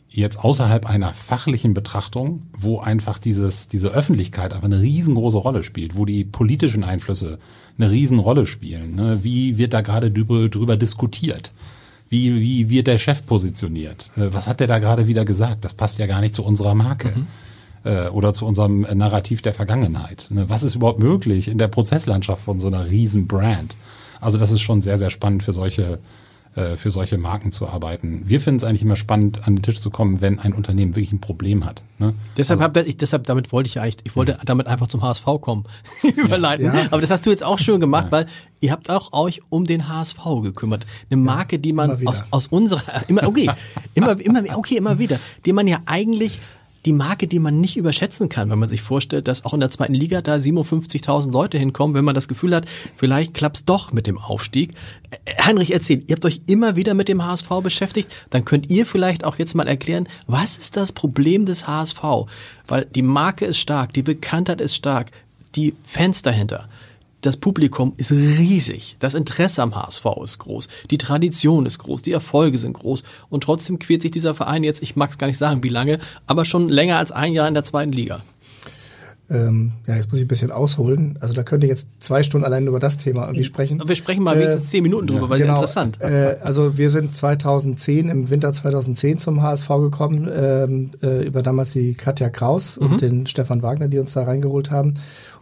[0.09, 5.97] jetzt außerhalb einer fachlichen Betrachtung, wo einfach dieses, diese Öffentlichkeit einfach eine riesengroße Rolle spielt,
[5.97, 7.39] wo die politischen Einflüsse
[7.77, 8.95] eine Riesenrolle spielen.
[8.95, 9.19] Ne?
[9.23, 11.53] Wie wird da gerade drüber, drüber diskutiert?
[12.09, 14.11] Wie, wie wird der Chef positioniert?
[14.17, 15.63] Äh, was hat der da gerade wieder gesagt?
[15.63, 17.13] Das passt ja gar nicht zu unserer Marke.
[17.15, 17.27] Mhm
[17.83, 20.27] äh, oder zu unserem Narrativ der Vergangenheit.
[20.29, 20.49] Ne?
[20.49, 23.75] Was ist überhaupt möglich in der Prozesslandschaft von so einer riesen Brand?
[24.19, 25.99] Also das ist schon sehr, sehr spannend für solche
[26.53, 28.23] äh, für solche Marken zu arbeiten.
[28.25, 31.13] Wir finden es eigentlich immer spannend, an den Tisch zu kommen, wenn ein Unternehmen wirklich
[31.13, 31.81] ein Problem hat.
[31.97, 32.13] Ne?
[32.35, 35.23] Deshalb, also, hab, ich, deshalb damit wollte ich eigentlich, ich wollte damit einfach zum HSV
[35.39, 35.63] kommen,
[36.17, 36.65] überleiten.
[36.65, 36.87] Ja.
[36.91, 38.11] Aber das hast du jetzt auch schön gemacht, ja.
[38.11, 38.25] weil
[38.59, 40.85] ihr habt auch euch um den HSV gekümmert.
[41.09, 43.49] Eine Marke, die man aus, aus unserer, immer, okay,
[43.93, 46.37] immer, immer, okay, immer wieder, die man ja eigentlich
[46.85, 49.69] die Marke, die man nicht überschätzen kann, wenn man sich vorstellt, dass auch in der
[49.69, 52.65] zweiten Liga da 57.000 Leute hinkommen, wenn man das Gefühl hat,
[52.95, 54.73] vielleicht klappt's doch mit dem Aufstieg.
[55.25, 58.85] Äh, Heinrich, erzählt, ihr habt euch immer wieder mit dem HSV beschäftigt, dann könnt ihr
[58.85, 62.03] vielleicht auch jetzt mal erklären, was ist das Problem des HSV?
[62.67, 65.11] Weil die Marke ist stark, die Bekanntheit ist stark,
[65.55, 66.67] die Fans dahinter
[67.21, 72.11] das Publikum ist riesig, das Interesse am HSV ist groß, die Tradition ist groß, die
[72.11, 75.37] Erfolge sind groß und trotzdem quält sich dieser Verein jetzt, ich mag es gar nicht
[75.37, 78.21] sagen, wie lange, aber schon länger als ein Jahr in der zweiten Liga.
[79.31, 81.17] Ähm, ja, jetzt muss ich ein bisschen ausholen.
[81.21, 83.81] Also da könnte ich jetzt zwei Stunden allein über das Thema irgendwie sprechen.
[83.85, 86.01] Wir sprechen mal wenigstens äh, zehn Minuten drüber, ja, weil genau, es interessant.
[86.01, 91.71] Äh, also wir sind 2010, im Winter 2010 zum HSV gekommen, ähm, äh, über damals
[91.71, 92.87] die Katja Kraus mhm.
[92.87, 94.95] und den Stefan Wagner, die uns da reingeholt haben.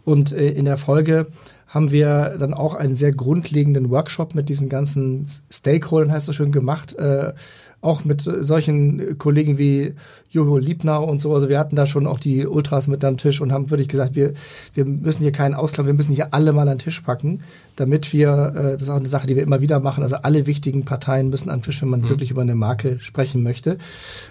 [0.04, 1.26] Und äh, in der Folge
[1.70, 6.52] haben wir dann auch einen sehr grundlegenden Workshop mit diesen ganzen Stakeholdern, heißt es schön,
[6.52, 6.94] gemacht.
[6.94, 7.32] Äh,
[7.80, 9.94] auch mit solchen Kollegen wie
[10.28, 11.32] Jojo Liebner und so.
[11.32, 14.16] Also wir hatten da schon auch die Ultras mit am Tisch und haben wirklich gesagt,
[14.16, 14.34] wir,
[14.74, 17.40] wir müssen hier keinen Ausklappen, wir müssen hier alle mal an den Tisch packen,
[17.76, 20.46] damit wir, äh, das ist auch eine Sache, die wir immer wieder machen, also alle
[20.46, 22.10] wichtigen Parteien müssen am Tisch, wenn man mhm.
[22.10, 23.78] wirklich über eine Marke sprechen möchte.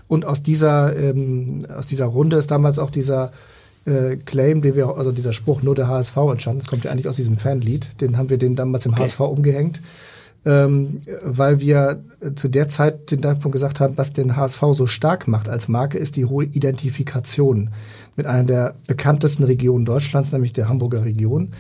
[0.08, 3.32] Und aus dieser, ähm, aus dieser Runde ist damals auch dieser
[3.86, 7.08] äh, Claim, den wir, also dieser Spruch, nur der HSV entstanden, das kommt ja eigentlich
[7.08, 9.04] aus diesem Fanlied, den haben wir den damals im okay.
[9.04, 9.82] HSV umgehängt,
[10.46, 12.04] ähm, weil wir
[12.36, 15.98] zu der Zeit den Zeitpunkt gesagt haben, was den HSV so stark macht als Marke,
[15.98, 17.70] ist die hohe Identifikation
[18.16, 21.52] mit einer der bekanntesten Regionen Deutschlands, nämlich der Hamburger Region.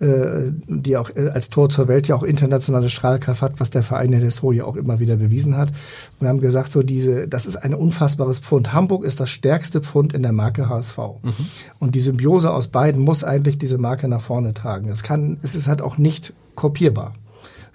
[0.00, 3.82] Äh, die auch äh, als Tor zur Welt ja auch internationale Strahlkraft hat, was der
[3.82, 5.70] Verein in der Historie auch immer wieder bewiesen hat.
[5.70, 8.72] Und wir haben gesagt, so diese, das ist ein unfassbares Pfund.
[8.72, 10.98] Hamburg ist das stärkste Pfund in der Marke HSV.
[10.98, 11.32] Mhm.
[11.80, 14.88] Und die Symbiose aus beiden muss eigentlich diese Marke nach vorne tragen.
[14.88, 17.14] Das kann, es ist halt auch nicht kopierbar.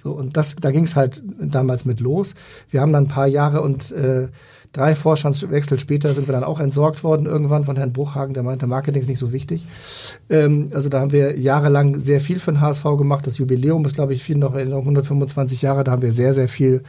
[0.01, 2.36] So, und das, da ging es halt damals mit los.
[2.69, 4.29] Wir haben dann ein paar Jahre und äh,
[4.73, 8.65] Drei Vorstandswechsel später sind wir dann auch entsorgt worden irgendwann von Herrn Bruchhagen, der meinte,
[8.65, 9.67] Marketing ist nicht so wichtig.
[10.31, 13.27] Ähm, also da haben wir jahrelang sehr viel für den HSV gemacht.
[13.27, 15.83] Das Jubiläum ist, glaube ich, viel noch in 125 Jahre.
[15.83, 16.81] Da haben wir sehr, sehr viel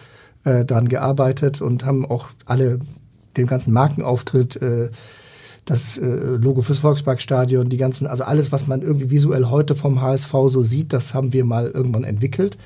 [0.44, 2.78] äh, daran gearbeitet und haben auch alle
[3.36, 4.88] den ganzen Markenauftritt äh,
[5.66, 10.00] das äh, Logo fürs Volksparkstadion, die ganzen, also alles, was man irgendwie visuell heute vom
[10.00, 12.56] HSV so sieht, das haben wir mal irgendwann entwickelt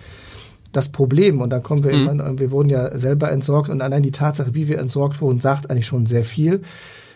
[0.72, 2.08] das Problem, und dann kommen wir, mhm.
[2.08, 5.70] immer, wir wurden ja selber entsorgt und allein die Tatsache, wie wir entsorgt wurden, sagt
[5.70, 6.62] eigentlich schon sehr viel.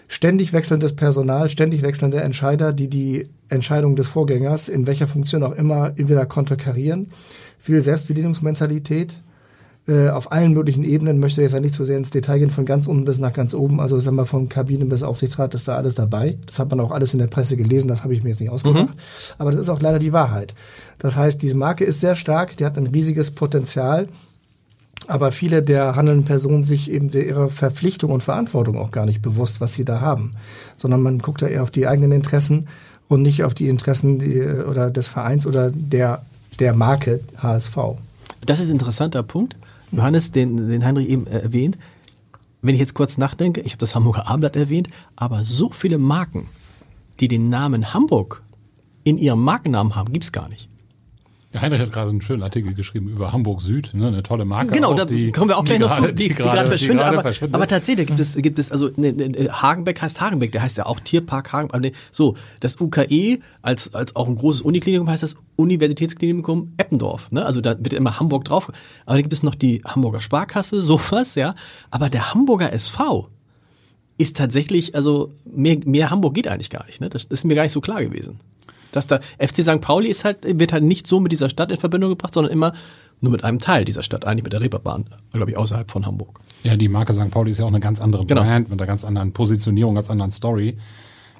[0.09, 5.53] Ständig wechselndes Personal, ständig wechselnde Entscheider, die die Entscheidung des Vorgängers in welcher Funktion auch
[5.53, 7.11] immer entweder konterkarieren.
[7.59, 9.19] Viel Selbstbedienungsmentalität,
[9.89, 12.65] äh, auf allen möglichen Ebenen, möchte jetzt ja nicht so sehr ins Detail gehen, von
[12.65, 15.67] ganz unten bis nach ganz oben, also ich sag mal von Kabinen bis Aufsichtsrat, ist
[15.67, 16.39] da alles dabei.
[16.47, 18.51] Das hat man auch alles in der Presse gelesen, das habe ich mir jetzt nicht
[18.51, 18.91] ausgedacht.
[18.91, 19.01] Mhm.
[19.39, 20.55] Aber das ist auch leider die Wahrheit.
[20.99, 24.09] Das heißt, diese Marke ist sehr stark, die hat ein riesiges Potenzial,
[25.09, 29.61] aber viele der handelnden Personen sich eben ihrer Verpflichtung und Verantwortung auch gar nicht bewusst,
[29.61, 30.35] was sie da haben,
[30.77, 32.69] sondern man guckt da eher auf die eigenen Interessen
[33.09, 36.23] und nicht auf die Interessen die, oder des Vereins oder der,
[36.61, 37.77] der Marke HSV.
[38.47, 39.57] Das ist ein interessanter Punkt.
[39.93, 41.79] Johannes, den, den Heinrich eben äh, erwähnt,
[42.63, 46.49] wenn ich jetzt kurz nachdenke, ich habe das Hamburger Abendblatt erwähnt, aber so viele Marken,
[47.21, 48.43] die den Namen Hamburg
[49.05, 50.69] in ihrem Markennamen haben, gibt's gar nicht.
[51.53, 54.73] Ja, Heinrich hat gerade einen schönen Artikel geschrieben über Hamburg Süd, ne, eine tolle Marke.
[54.73, 57.05] Genau, auch, da die, kommen wir auch gleich noch zu, die, die gerade verschwindet.
[57.05, 57.55] Aber, verschwindet.
[57.55, 60.87] aber tatsächlich gibt es, gibt es also ne, ne, Hagenbeck heißt Hagenbeck, der heißt ja
[60.87, 61.81] auch Tierpark Hagenbeck.
[61.81, 67.31] Ne, so, das UKE als als auch ein großes Uniklinikum heißt das Universitätsklinikum Eppendorf.
[67.31, 67.45] Ne?
[67.45, 68.73] Also da wird immer Hamburg drauf.
[69.05, 71.55] Aber da gibt es noch die Hamburger Sparkasse, sowas, ja.
[71.91, 73.29] Aber der Hamburger SV
[74.17, 77.03] ist tatsächlich, also mehr, mehr Hamburg geht eigentlich gar nicht.
[77.03, 77.11] Ne?
[77.11, 78.39] Das ist mir gar nicht so klar gewesen
[78.93, 79.81] dass da FC St.
[79.81, 82.73] Pauli ist halt, wird halt nicht so mit dieser Stadt in Verbindung gebracht, sondern immer
[83.21, 86.41] nur mit einem Teil dieser Stadt, eigentlich mit der Reeperbahn, glaube ich, außerhalb von Hamburg.
[86.65, 87.31] Ja, die Marke St.
[87.31, 88.43] Pauli ist ja auch eine ganz andere genau.
[88.43, 90.77] Brand mit einer ganz anderen Positionierung, ganz anderen Story.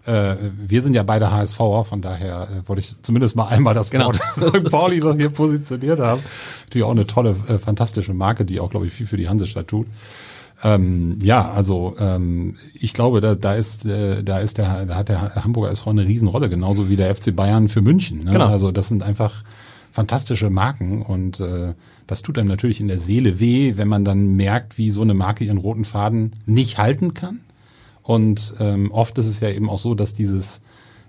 [0.05, 3.91] Äh, wir sind ja beide HSVer, von daher äh, wollte ich zumindest mal einmal das
[3.91, 4.07] genau.
[4.07, 4.71] Wort St.
[4.71, 6.23] Pauli noch hier positioniert haben.
[6.65, 9.69] Natürlich auch eine tolle, äh, fantastische Marke, die auch, glaube ich, viel für die Hansestadt
[9.69, 9.87] tut.
[10.65, 15.09] Ähm, ja, also ähm, ich glaube, da, da ist, äh, da ist der, da hat
[15.09, 18.21] der Hamburger SV eine Riesenrolle, genauso wie der FC Bayern für München.
[18.21, 18.33] Ne?
[18.33, 18.47] Genau.
[18.47, 19.43] Also das sind einfach
[19.91, 21.75] fantastische Marken und äh,
[22.07, 25.15] das tut einem natürlich in der Seele weh, wenn man dann merkt, wie so eine
[25.15, 27.41] Marke ihren roten Faden nicht halten kann.
[28.03, 30.63] Und ähm, oft ist es ja eben auch so, dass dieses,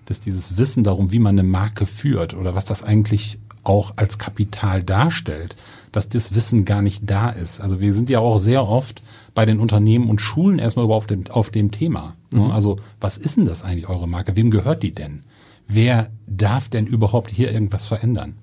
[0.06, 4.18] dass dieses Wissen darum, wie man eine Marke führt oder was das eigentlich auch als
[4.18, 5.56] Kapital darstellt,
[5.94, 7.62] dass das Wissen gar nicht da ist.
[7.62, 9.02] Also wir sind ja auch sehr oft
[9.34, 12.16] bei den Unternehmen und Schulen erstmal überhaupt auf dem, auf dem Thema.
[12.32, 12.52] Mhm.
[12.52, 14.36] Also was ist denn das eigentlich eure Marke?
[14.36, 15.24] Wem gehört die denn?
[15.68, 18.36] Wer darf denn überhaupt hier irgendwas verändern?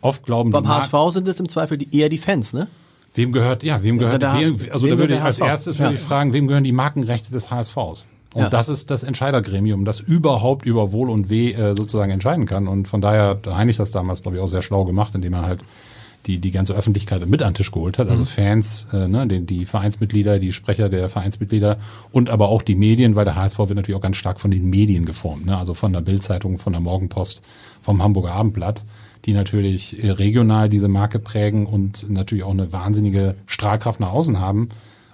[0.00, 2.66] Oft glauben Beim HSV sind es im Zweifel die, eher die Fans, ne?
[3.14, 5.90] Wem gehört, ja, wem gehört, der wem, also wem da würde ich als erstes würde
[5.90, 5.94] Ja.
[5.94, 8.06] ich fragen, wem gehören die Markenrechte des HSVs?
[8.34, 8.48] Und Ja.
[8.48, 12.68] das ist das Entscheidergremium, das überhaupt über Wohl und Weh äh, sozusagen entscheiden kann.
[12.68, 15.42] Und von daher hat Heinrich das damals, glaube ich, auch sehr schlau gemacht, indem er
[15.42, 15.60] halt
[16.26, 18.06] die, die ganze Öffentlichkeit mit an den Tisch geholt hat.
[18.06, 18.12] Mhm.
[18.12, 21.78] Also Fans, äh, ne, die, die Vereinsmitglieder, die Sprecher der Vereinsmitglieder
[22.12, 24.68] und aber auch die Medien, weil der HSV wird natürlich auch ganz stark von den
[24.68, 25.46] Medien geformt.
[25.46, 25.56] Ne?
[25.56, 27.42] Also von der Bildzeitung, von der Morgenpost,
[27.80, 28.84] vom Hamburger Abendblatt,
[29.24, 34.40] die natürlich äh, regional diese Marke prägen und natürlich auch eine wahnsinnige Strahlkraft nach außen
[34.40, 34.68] haben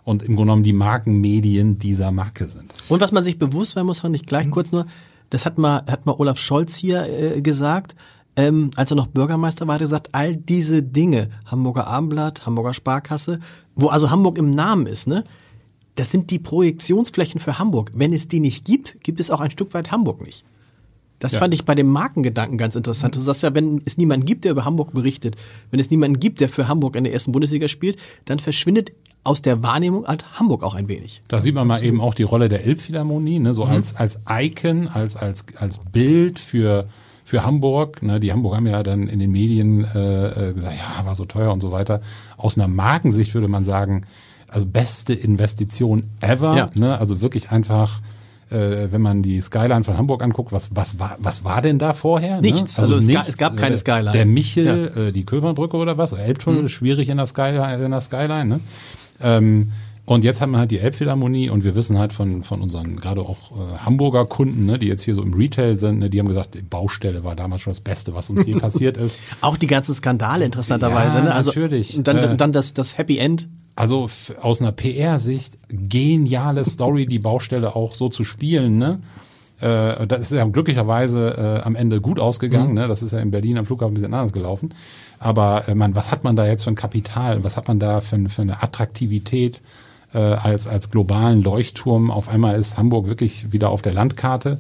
[0.05, 2.73] und im Grunde genommen die Markenmedien dieser Marke sind.
[2.89, 4.87] Und was man sich bewusst sein muss, nicht gleich kurz nur,
[5.31, 7.97] das hat mal, hat mal Olaf Scholz hier äh, gesagt,
[8.37, 12.75] ähm, als er noch Bürgermeister war, hat er gesagt, all diese Dinge, Hamburger Abendblatt, Hamburger
[12.75, 13.41] Sparkasse,
[13.75, 15.25] wo also Hamburg im Namen ist, ne?
[15.95, 17.91] Das sind die Projektionsflächen für Hamburg.
[17.95, 20.45] Wenn es die nicht gibt, gibt es auch ein Stück weit Hamburg nicht.
[21.19, 21.39] Das Ja.
[21.39, 23.17] fand ich bei dem Markengedanken ganz interessant.
[23.17, 25.37] Du sagst ja, wenn es niemanden gibt, der über Hamburg berichtet,
[25.71, 28.93] wenn es niemanden gibt, der für Hamburg in der ersten Bundesliga spielt, dann verschwindet
[29.25, 31.23] aus der Wahrnehmung halt Hamburg auch ein wenig.
[31.29, 34.89] Da sieht man mal eben auch die Rolle der Elbphilharmonie, ne, so als, als Icon,
[34.89, 36.87] als, als, als Bild für,
[37.27, 38.03] für Hamburg.
[38.03, 41.25] Ne, die Hamburg haben ja dann in den Medien äh, äh, gesagt, ja, war so
[41.25, 42.01] teuer und so weiter.
[42.39, 44.03] Aus einer Markensicht würde man sagen,
[44.49, 46.57] also beste Investition ever.
[46.57, 46.71] Ja.
[46.77, 48.01] Ne, also wirklich einfach,
[48.51, 51.95] äh, wenn man die Skyline von Hamburg anguckt, was, was, war, was war denn da
[51.95, 52.41] vorher?
[52.41, 52.79] Nichts.
[52.79, 52.85] Ne?
[52.85, 54.13] Also es ga- es gab keine Äh, Skyline.
[54.13, 56.13] Der Michel, äh, die Köpernbrücke oder was?
[56.13, 57.85] Elbtunnel ist schwierig in der Skyline.
[57.85, 58.61] In der Skyline ne?
[59.21, 59.73] Ähm,
[60.07, 63.23] und jetzt haben wir halt die Elbphilharmonie und wir wissen halt von, von unseren gerade
[63.23, 66.29] auch äh, Hamburger Kunden, ne, die jetzt hier so im Retail sind, ne, die haben
[66.29, 69.21] gesagt, die Baustelle war damals schon das Beste, was uns je passiert ist.
[69.41, 71.19] Auch die ganzen Skandale interessanterweise.
[71.19, 71.35] Ja, ne?
[71.35, 71.99] Also, natürlich.
[71.99, 73.49] Und dann, Äh, dann das, das Happy End.
[73.75, 74.07] Also
[74.41, 78.79] aus einer PR-Sicht geniale Story, die Baustelle auch so zu spielen.
[78.79, 79.01] Ne?
[79.61, 82.75] Äh, das ist ja glücklicherweise äh, am Ende gut ausgegangen.
[82.75, 82.89] Ne?
[82.89, 84.73] Das ist ja in Berlin am Flughafen ein bisschen anders gelaufen.
[85.19, 87.43] Aber äh, man, was hat man da jetzt für ein Kapital?
[87.45, 89.61] Was hat man da für, für eine Attraktivität
[90.17, 92.11] äh, als, als globalen Leuchtturm?
[92.11, 94.59] Auf einmal ist Hamburg wirklich wieder auf der Landkarte.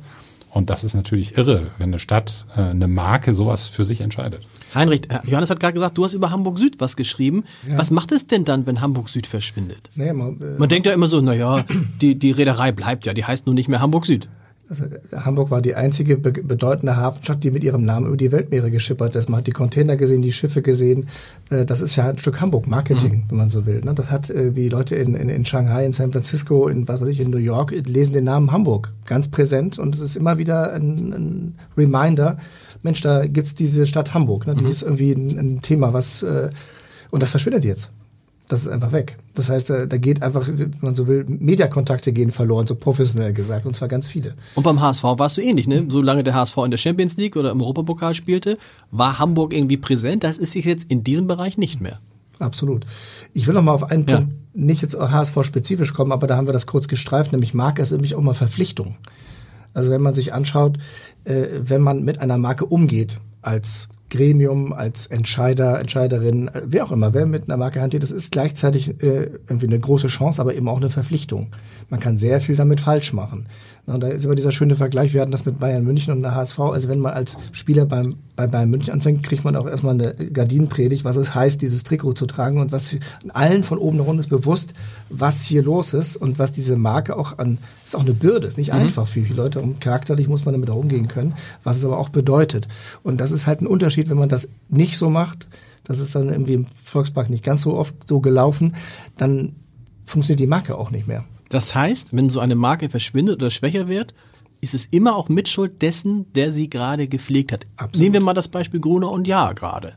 [0.50, 4.46] Und das ist natürlich irre, wenn eine Stadt, äh, eine Marke sowas für sich entscheidet.
[4.74, 7.44] Heinrich, äh, Johannes hat gerade gesagt, du hast über Hamburg Süd was geschrieben.
[7.68, 9.90] Was macht es denn dann, wenn Hamburg Süd verschwindet?
[9.96, 11.64] Nee, man, äh, Man denkt ja immer so, naja,
[12.00, 14.28] die, die Reederei bleibt ja, die heißt nur nicht mehr Hamburg Süd.
[14.68, 18.70] Also, Hamburg war die einzige be bedeutende Hafenstadt, die mit ihrem Namen über die Weltmeere
[18.72, 19.28] geschippert ist.
[19.28, 21.08] Man hat die Container gesehen, die Schiffe gesehen.
[21.50, 23.80] Äh, Das ist ja ein Stück Hamburg-Marketing, wenn man so will.
[23.84, 23.94] ne?
[23.94, 27.08] Das hat äh, wie Leute in, in, in Shanghai, in San Francisco, in was weiß
[27.08, 30.72] ich, in New York lesen den Namen Hamburg ganz präsent und es ist immer wieder
[30.72, 32.38] ein, ein Reminder.
[32.82, 34.46] Mensch, da gibt's diese Stadt Hamburg.
[34.48, 34.54] Ne?
[34.54, 36.50] Die ist irgendwie ein, ein Thema, was äh,
[37.12, 37.92] und das verschwindet jetzt.
[38.48, 39.16] Das ist einfach weg.
[39.34, 43.32] Das heißt, da, da geht einfach, wenn man so will, Mediakontakte gehen verloren, so professionell
[43.32, 44.34] gesagt, und zwar ganz viele.
[44.54, 45.84] Und beim HSV war es so ähnlich, ne?
[45.88, 48.56] Solange der HSV in der Champions League oder im Europapokal spielte,
[48.92, 50.22] war Hamburg irgendwie präsent.
[50.22, 51.98] Das ist sich jetzt in diesem Bereich nicht mehr.
[52.38, 52.86] Absolut.
[53.32, 54.18] Ich will noch mal auf einen Ja.
[54.18, 57.92] Punkt nicht jetzt HSV-spezifisch kommen, aber da haben wir das kurz gestreift, nämlich Marke ist
[57.92, 58.96] nämlich auch mal Verpflichtung.
[59.74, 60.78] Also wenn man sich anschaut,
[61.24, 66.92] äh, wenn man mit einer Marke umgeht, als Gremium, als Entscheider, Entscheiderin, äh, wer auch
[66.92, 70.54] immer, wer mit einer Marke hantiert, das ist gleichzeitig äh, irgendwie eine große Chance, aber
[70.54, 71.48] eben auch eine Verpflichtung.
[71.90, 73.46] Man kann sehr viel damit falsch machen.
[73.86, 76.22] Na, Und da ist immer dieser schöne Vergleich, wir hatten das mit Bayern München und
[76.22, 76.58] der HSV.
[76.58, 80.14] Also wenn man als Spieler beim, bei Bayern München anfängt, kriegt man auch erstmal eine
[80.14, 82.96] Gardinenpredigt, was es heißt, dieses Trikot zu tragen und was
[83.28, 84.74] allen von oben nach unten ist bewusst,
[85.08, 88.58] was hier los ist und was diese Marke auch an, ist auch eine Bürde, ist
[88.58, 91.84] nicht einfach für viele Leute und charakterlich muss man damit auch umgehen können, was es
[91.84, 92.66] aber auch bedeutet.
[93.04, 95.46] Und das ist halt ein Unterschied, wenn man das nicht so macht,
[95.84, 98.74] das ist dann irgendwie im Volkspark nicht ganz so oft so gelaufen,
[99.16, 99.54] dann
[100.04, 101.24] funktioniert die Marke auch nicht mehr.
[101.48, 104.14] Das heißt, wenn so eine Marke verschwindet oder schwächer wird,
[104.60, 107.66] ist es immer auch Mitschuld dessen, der sie gerade gepflegt hat.
[107.76, 108.00] Absolut.
[108.00, 109.96] Nehmen wir mal das Beispiel Gruner und Ja gerade.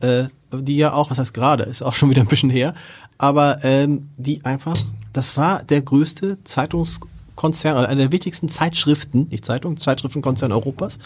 [0.00, 2.74] Äh, die ja auch, was heißt gerade, ist auch schon wieder ein bisschen her,
[3.18, 4.76] aber ähm, die einfach,
[5.12, 10.98] das war der größte Zeitungskonzern, oder einer der wichtigsten Zeitschriften, nicht Zeitung, Zeitschriftenkonzern Europas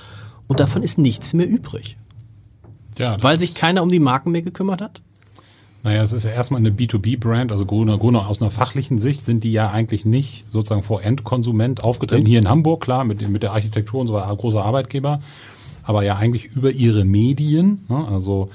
[0.48, 1.96] und davon ist nichts mehr übrig.
[2.98, 5.02] Ja, Weil sich keiner um die Marken mehr gekümmert hat?
[5.84, 9.44] Naja, es ist ja erstmal eine B2B-Brand, also Gruner, Gruner aus einer fachlichen Sicht sind
[9.44, 12.22] die ja eigentlich nicht sozusagen vor Endkonsument aufgetreten.
[12.22, 12.28] Stimmt.
[12.28, 15.20] Hier in Hamburg, klar, mit, mit der Architektur und so weiter, großer Arbeitgeber,
[15.82, 18.08] aber ja eigentlich über ihre Medien, ne?
[18.10, 18.48] also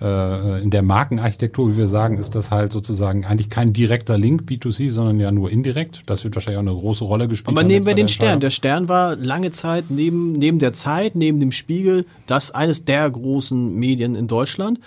[0.00, 4.44] äh, in der Markenarchitektur, wie wir sagen, ist das halt sozusagen eigentlich kein direkter Link
[4.48, 6.00] B2C, sondern ja nur indirekt.
[6.06, 7.54] Das wird wahrscheinlich auch eine große Rolle gespielt.
[7.54, 8.40] Aber nehmen wir den Stern.
[8.40, 13.10] Der Stern war lange Zeit neben, neben der Zeit, neben dem Spiegel, das eines der
[13.10, 14.80] großen Medien in Deutschland.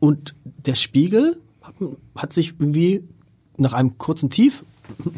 [0.00, 0.34] Und
[0.66, 1.74] der Spiegel hat,
[2.16, 3.04] hat sich irgendwie
[3.56, 4.64] nach einem kurzen Tief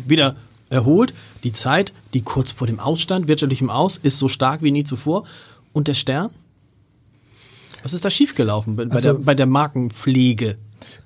[0.07, 0.37] wieder
[0.69, 1.15] erholt.
[1.45, 5.25] Die Zeit, die kurz vor dem Ausstand, wirtschaftlichem Aus, ist so stark wie nie zuvor.
[5.73, 6.31] Und der Stern?
[7.83, 10.57] Was ist da schiefgelaufen bei, also, der, bei der Markenpflege?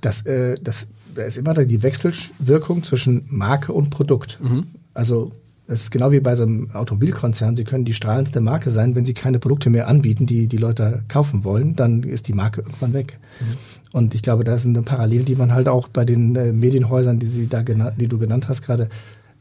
[0.01, 4.39] Das, äh, das, da ist immer die Wechselwirkung zwischen Marke und Produkt.
[4.43, 4.67] Mhm.
[4.93, 5.33] Also
[5.69, 7.57] es ist genau wie bei so einem Automobilkonzern.
[7.57, 11.03] Sie können die strahlendste Marke sein, wenn sie keine Produkte mehr anbieten, die die Leute
[11.09, 13.19] kaufen wollen, dann ist die Marke irgendwann weg.
[13.41, 13.57] Mhm.
[13.93, 17.19] Und ich glaube, da ist eine Parallele, die man halt auch bei den äh, Medienhäusern,
[17.19, 18.89] die, sie da die du genannt hast, gerade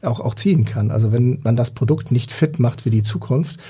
[0.02, 0.90] auch, auch ziehen kann.
[0.90, 3.60] Also wenn man das Produkt nicht fit macht für die Zukunft,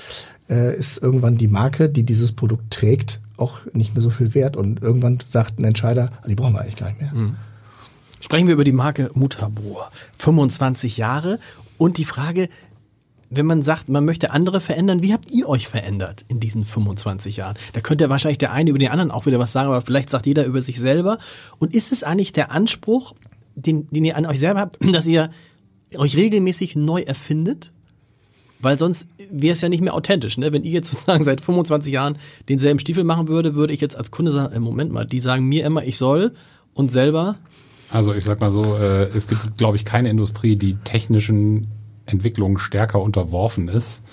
[0.49, 4.57] äh, ist irgendwann die Marke, die dieses Produkt trägt, auch nicht mehr so viel wert.
[4.57, 7.13] Und irgendwann sagt ein Entscheider, ah, die brauchen wir eigentlich gar nicht mehr.
[7.13, 7.35] Mhm.
[8.19, 9.91] Sprechen wir über die Marke Mutabor.
[10.17, 11.39] 25 Jahre.
[11.77, 12.49] Und die Frage,
[13.29, 17.37] wenn man sagt, man möchte andere verändern, wie habt ihr euch verändert in diesen 25
[17.37, 17.57] Jahren?
[17.73, 20.25] Da könnte wahrscheinlich der eine über den anderen auch wieder was sagen, aber vielleicht sagt
[20.25, 21.17] jeder über sich selber.
[21.59, 23.13] Und ist es eigentlich der Anspruch,
[23.55, 25.29] den, den ihr an euch selber habt, dass ihr
[25.95, 27.71] euch regelmäßig neu erfindet?
[28.59, 30.37] Weil sonst wäre es ja nicht mehr authentisch.
[30.37, 30.51] Ne?
[30.51, 32.17] Wenn ich jetzt sozusagen seit 25 Jahren
[32.49, 35.45] denselben Stiefel machen würde, würde ich jetzt als Kunde sagen, äh, Moment mal, die sagen
[35.45, 36.33] mir immer, ich soll
[36.73, 37.37] und selber.
[37.91, 41.67] Also ich sag mal so, äh, es gibt, glaube ich, keine Industrie, die technischen
[42.05, 44.03] Entwicklungen stärker unterworfen ist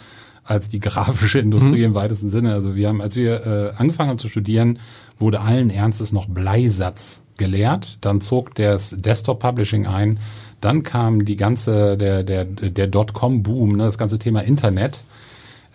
[0.44, 1.84] als die grafische Industrie mhm.
[1.84, 2.52] im weitesten Sinne.
[2.52, 4.78] Also wir haben, als wir äh, angefangen haben zu studieren,
[5.18, 7.98] wurde allen Ernstes noch Bleisatz gelehrt.
[8.02, 10.18] Dann zog das Desktop Publishing ein.
[10.60, 15.04] Dann kam die ganze, der, der, der Dotcom-Boom, ne, das ganze Thema Internet.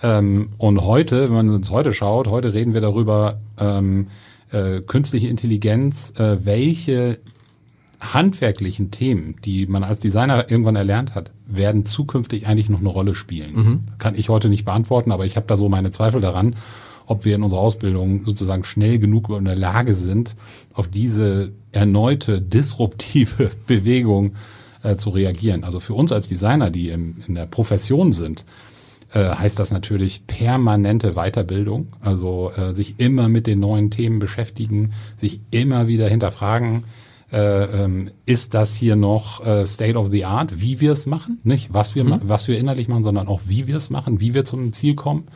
[0.02, 4.08] Ähm, und heute, wenn man uns heute schaut, heute reden wir darüber, ähm,
[4.52, 7.20] äh, künstliche Intelligenz, äh, welche
[8.00, 13.16] handwerklichen Themen, die man als Designer irgendwann erlernt hat, werden zukünftig eigentlich noch eine Rolle
[13.16, 13.54] spielen.
[13.54, 13.80] Mhm.
[13.98, 16.56] Kann ich heute nicht beantworten, aber ich habe da so meine Zweifel daran,
[17.06, 20.36] ob wir in unserer Ausbildung sozusagen schnell genug in der Lage sind,
[20.74, 24.34] auf diese erneute disruptive Bewegung
[24.84, 25.64] äh, zu reagieren.
[25.64, 28.46] Also für uns als Designer, die im, in der Profession sind,
[29.12, 34.92] äh, heißt das natürlich permanente Weiterbildung, also äh, sich immer mit den neuen Themen beschäftigen,
[35.16, 36.84] sich immer wieder hinterfragen,
[37.32, 41.74] ähm, ist das hier noch äh, State of the Art, wie wir es machen, nicht
[41.74, 42.22] was wir mhm.
[42.24, 45.28] was wir innerlich machen, sondern auch wie wir es machen, wie wir zum Ziel kommen.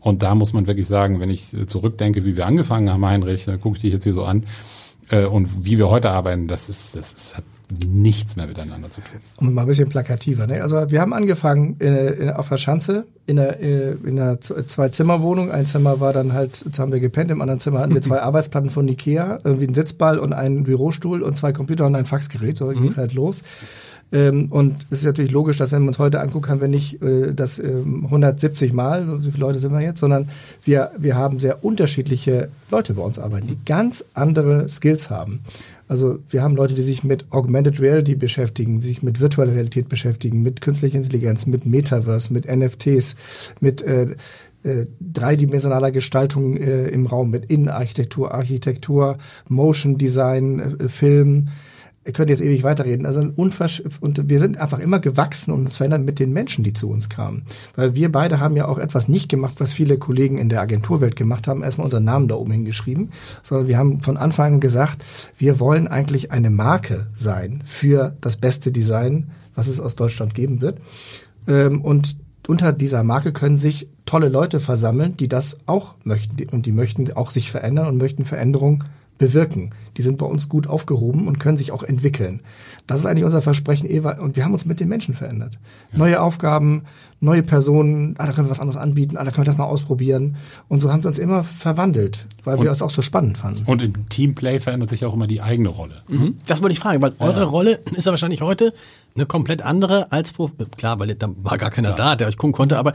[0.00, 3.58] Und da muss man wirklich sagen, wenn ich zurückdenke, wie wir angefangen haben, Heinrich, da
[3.58, 4.46] gucke ich dich jetzt hier so an,
[5.10, 7.44] äh, und wie wir heute arbeiten, das ist, das ist, hat
[7.78, 9.20] nichts mehr miteinander zu tun.
[9.36, 10.46] Und mal ein bisschen plakativer.
[10.46, 10.62] Ne?
[10.62, 15.50] Also wir haben angefangen in, in, auf der Schanze in einer, äh, in einer Zwei-Zimmer-Wohnung.
[15.50, 18.20] Ein Zimmer war dann halt, jetzt haben wir gepennt, im anderen Zimmer hatten wir zwei
[18.22, 22.56] Arbeitsplatten von Ikea, irgendwie einen Sitzball und einen Bürostuhl und zwei Computer und ein Faxgerät.
[22.56, 22.82] So mhm.
[22.82, 23.42] ging halt los.
[24.12, 27.00] Ähm, und es ist natürlich logisch, dass wenn man uns heute anguckt, haben wir nicht
[27.02, 30.28] äh, das ähm, 170 Mal, so viele Leute sind wir jetzt, sondern
[30.64, 35.40] wir, wir haben sehr unterschiedliche Leute bei uns arbeiten, die ganz andere Skills haben.
[35.86, 40.42] Also wir haben Leute, die sich mit Augmented Reality beschäftigen, sich mit virtueller Realität beschäftigen,
[40.42, 43.16] mit künstlicher Intelligenz, mit Metaverse, mit NFTs,
[43.60, 44.14] mit äh,
[44.62, 49.18] äh, dreidimensionaler Gestaltung äh, im Raum, mit Innenarchitektur, Architektur,
[49.48, 51.48] Motion Design, äh, Film,
[52.10, 53.06] ihr könnt jetzt ewig weiterreden.
[53.06, 56.90] Also und wir sind einfach immer gewachsen und uns verändert mit den Menschen, die zu
[56.90, 57.44] uns kamen.
[57.76, 61.14] Weil wir beide haben ja auch etwas nicht gemacht, was viele Kollegen in der Agenturwelt
[61.14, 63.10] gemacht haben, erstmal unseren Namen da oben hingeschrieben,
[63.44, 65.04] sondern wir haben von Anfang an gesagt,
[65.38, 70.60] wir wollen eigentlich eine Marke sein für das beste Design, was es aus Deutschland geben
[70.60, 70.78] wird.
[71.46, 72.16] Ähm, und
[72.48, 77.12] unter dieser Marke können sich tolle Leute versammeln, die das auch möchten und die möchten
[77.12, 78.82] auch sich verändern und möchten Veränderungen
[79.20, 79.70] bewirken.
[79.98, 82.40] Die sind bei uns gut aufgehoben und können sich auch entwickeln.
[82.86, 84.12] Das ist eigentlich unser Versprechen, Eva.
[84.12, 85.58] Und wir haben uns mit den Menschen verändert.
[85.92, 85.98] Ja.
[85.98, 86.84] Neue Aufgaben,
[87.20, 89.66] neue Personen, ah, da können wir was anderes anbieten, ah, da können wir das mal
[89.66, 90.36] ausprobieren.
[90.68, 93.62] Und so haben wir uns immer verwandelt, weil und, wir es auch so spannend fanden.
[93.66, 96.02] Und im Teamplay verändert sich auch immer die eigene Rolle.
[96.08, 96.38] Mhm.
[96.46, 97.44] Das wollte ich fragen, weil eure ja.
[97.44, 98.72] Rolle ist ja wahrscheinlich heute
[99.14, 102.12] eine komplett andere als vor, klar, weil da war gar keiner klar.
[102.12, 102.94] da, der euch gucken konnte, aber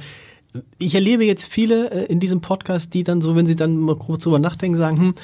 [0.78, 3.96] ich erlebe jetzt viele äh, in diesem Podcast, die dann so, wenn sie dann mal
[3.96, 5.16] kurz drüber nachdenken, sagen, hm,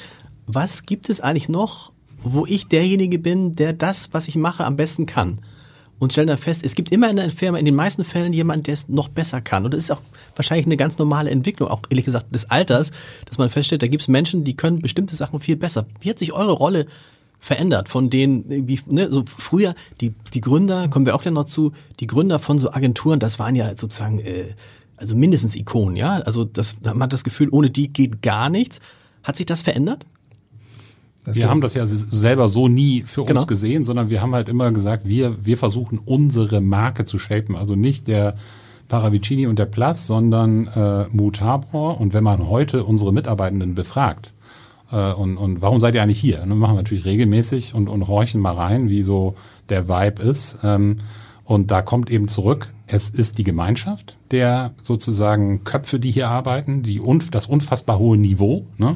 [0.54, 4.76] was gibt es eigentlich noch, wo ich derjenige bin, der das, was ich mache, am
[4.76, 5.40] besten kann?
[5.98, 8.64] Und stellen dann fest, es gibt immer in der Firma, in den meisten Fällen jemanden,
[8.64, 9.64] der es noch besser kann.
[9.64, 10.02] Und das ist auch
[10.34, 12.90] wahrscheinlich eine ganz normale Entwicklung, auch ehrlich gesagt des Alters,
[13.26, 15.86] dass man feststellt, da gibt es Menschen, die können bestimmte Sachen viel besser.
[16.00, 16.86] Wie hat sich eure Rolle
[17.38, 21.44] verändert von denen, wie, ne, so früher, die, die Gründer, kommen wir auch gleich noch
[21.44, 24.54] zu, die Gründer von so Agenturen, das waren ja sozusagen, äh,
[24.96, 26.18] also mindestens Ikonen, ja.
[26.18, 28.80] Also das, man hat das Gefühl, ohne die geht gar nichts.
[29.24, 30.06] Hat sich das verändert?
[31.24, 33.40] Wir haben das ja selber so nie für Genau.
[33.40, 37.56] uns gesehen, sondern wir haben halt immer gesagt, wir, wir versuchen unsere Marke zu shapen.
[37.56, 38.34] Also nicht der
[38.88, 42.00] Paravicini und der Plus, sondern äh, Mutabor.
[42.00, 44.34] Und wenn man heute unsere Mitarbeitenden befragt,
[44.90, 46.38] äh, und, und warum seid ihr eigentlich hier?
[46.38, 49.34] Dann machen wir natürlich regelmäßig und, und horchen mal rein, wie so
[49.68, 50.58] der Vibe ist.
[50.64, 50.98] Ähm,
[51.44, 56.82] und da kommt eben zurück, es ist die Gemeinschaft der sozusagen Köpfe, die hier arbeiten,
[56.82, 58.94] die unf das unfassbar hohe Niveau ne?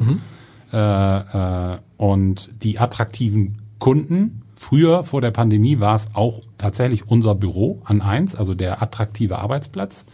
[0.72, 4.42] Äh, äh, und die attraktiven Kunden.
[4.54, 9.38] Früher vor der Pandemie war es auch tatsächlich unser Büro an eins, also der attraktive
[9.38, 10.06] Arbeitsplatz.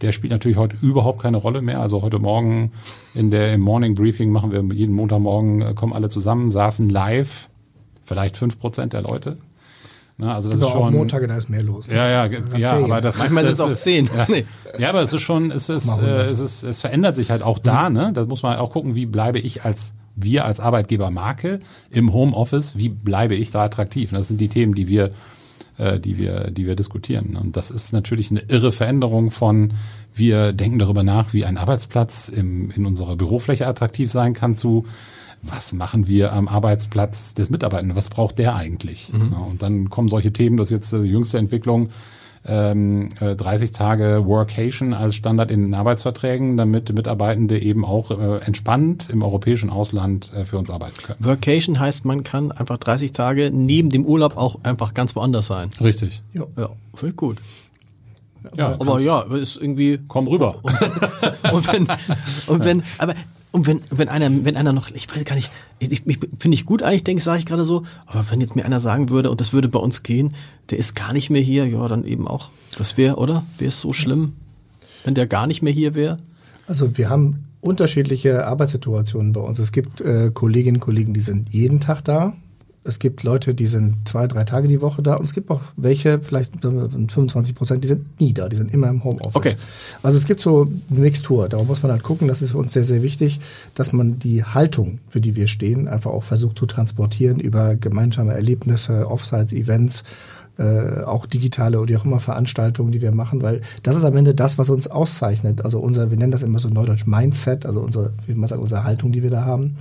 [0.00, 1.80] Der spielt natürlich heute überhaupt keine Rolle mehr.
[1.80, 2.72] Also heute Morgen
[3.14, 7.48] in der im Morning Briefing machen wir jeden Montagmorgen äh, kommen alle zusammen, saßen live,
[8.02, 9.38] vielleicht fünf Prozent der Leute.
[10.16, 11.88] Ne, also das Also ist auch schon Montage, da ist mehr los.
[11.88, 12.84] ja, ja, ge- ja, Ferien.
[12.92, 14.06] aber das Manchmal ist, sind es auch zehn.
[14.16, 14.26] Ja.
[14.28, 14.44] Nee.
[14.78, 17.58] ja, aber es ist schon, es ist, äh, es ist, es verändert sich halt auch
[17.58, 18.12] da, ne?
[18.14, 21.58] Da muss man auch gucken, wie bleibe ich als wir als Arbeitgebermarke
[21.90, 24.12] im Homeoffice, wie bleibe ich da attraktiv?
[24.12, 25.10] Und Das sind die Themen, die wir,
[25.78, 27.36] äh, die wir, die wir diskutieren.
[27.36, 29.72] Und das ist natürlich eine irre Veränderung von,
[30.14, 34.84] wir denken darüber nach, wie ein Arbeitsplatz im, in unserer Bürofläche attraktiv sein kann, zu
[35.46, 37.96] was machen wir am Arbeitsplatz des Mitarbeitenden?
[37.96, 39.10] Was braucht der eigentlich?
[39.12, 41.90] Ja, und dann kommen solche Themen, das ist jetzt äh, die jüngste Entwicklung,
[42.46, 48.44] ähm, äh, 30 Tage Workation als Standard in den Arbeitsverträgen, damit Mitarbeitende eben auch äh,
[48.44, 51.24] entspannt im europäischen Ausland äh, für uns arbeiten können.
[51.24, 55.70] Workation heißt, man kann einfach 30 Tage neben dem Urlaub auch einfach ganz woanders sein.
[55.80, 56.22] Richtig.
[56.32, 56.44] Ja.
[56.56, 56.68] Ja,
[57.02, 57.38] ich gut.
[58.56, 60.56] Ja, Aber ja, ist irgendwie Komm rüber.
[61.52, 61.88] und wenn,
[62.46, 63.14] und wenn, aber,
[63.54, 66.54] und wenn, wenn einer, wenn einer noch, ich weiß gar nicht, ich, ich, ich- finde
[66.56, 69.08] ich gut eigentlich, denke ich, sage ich gerade so, aber wenn jetzt mir einer sagen
[69.10, 70.34] würde, und das würde bei uns gehen,
[70.70, 72.50] der ist gar nicht mehr hier, ja, dann eben auch.
[72.76, 73.44] Das wäre, oder?
[73.58, 74.32] Wäre es so schlimm,
[75.04, 76.18] wenn der gar nicht mehr hier wäre?
[76.66, 79.58] Also wir haben unterschiedliche Arbeitssituationen bei uns.
[79.58, 82.34] Es gibt äh, Kolleginnen und Kollegen, die sind jeden Tag da.
[82.84, 85.14] Es gibt Leute, die sind zwei, drei Tage die Woche da.
[85.14, 88.48] Und es gibt auch welche, vielleicht sagen wir, 25 Prozent, die sind nie da.
[88.48, 89.34] Die sind immer im Homeoffice.
[89.34, 89.54] Okay.
[90.02, 91.48] Also es gibt so eine Mixtur.
[91.48, 92.28] Darum muss man halt gucken.
[92.28, 93.40] Das ist für uns sehr, sehr wichtig,
[93.74, 98.34] dass man die Haltung, für die wir stehen, einfach auch versucht zu transportieren über gemeinsame
[98.34, 100.04] Erlebnisse, Offsites, Events,
[100.56, 104.34] äh, auch digitale oder auch immer Veranstaltungen, die wir machen, weil das ist am Ende
[104.34, 105.64] das, was uns auszeichnet.
[105.64, 108.84] Also unser, wir nennen das immer so neudeutsch Mindset, also unsere, wie man sagt, unsere
[108.84, 109.76] Haltung, die wir da haben,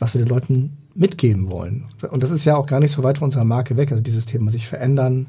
[0.00, 1.84] was wir den Leuten mitgeben wollen.
[2.10, 3.92] Und das ist ja auch gar nicht so weit von unserer Marke weg.
[3.92, 5.26] Also dieses Thema sich verändern,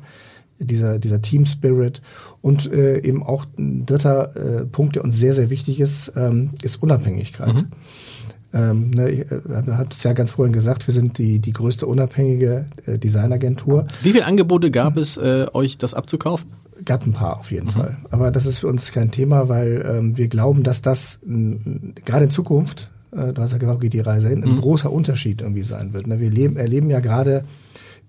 [0.57, 2.01] dieser, dieser Team Spirit
[2.41, 6.51] und äh, eben auch ein dritter äh, Punkt, der uns sehr, sehr wichtig ist, ähm,
[6.61, 7.65] ist Unabhängigkeit.
[8.53, 9.41] Ähm, ne, ich, äh,
[9.71, 13.87] hat es ja ganz vorhin gesagt, wir sind die, die größte unabhängige äh, Designagentur.
[14.03, 16.49] Wie viele Angebote gab es, äh, euch das abzukaufen?
[16.83, 17.97] Gab ein paar auf jeden Fall.
[18.09, 22.31] Aber das ist für uns kein Thema, weil ähm, wir glauben, dass das gerade in
[22.31, 25.63] Zukunft, äh, du hast ja gefragt, wo geht die Reise hin, ein großer Unterschied irgendwie
[25.63, 26.07] sein wird.
[26.07, 26.19] Ne?
[26.19, 27.43] Wir leben, erleben ja gerade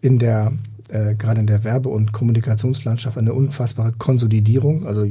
[0.00, 0.53] in der
[0.88, 4.86] äh, gerade in der Werbe- und Kommunikationslandschaft eine unfassbare Konsolidierung.
[4.86, 5.07] Also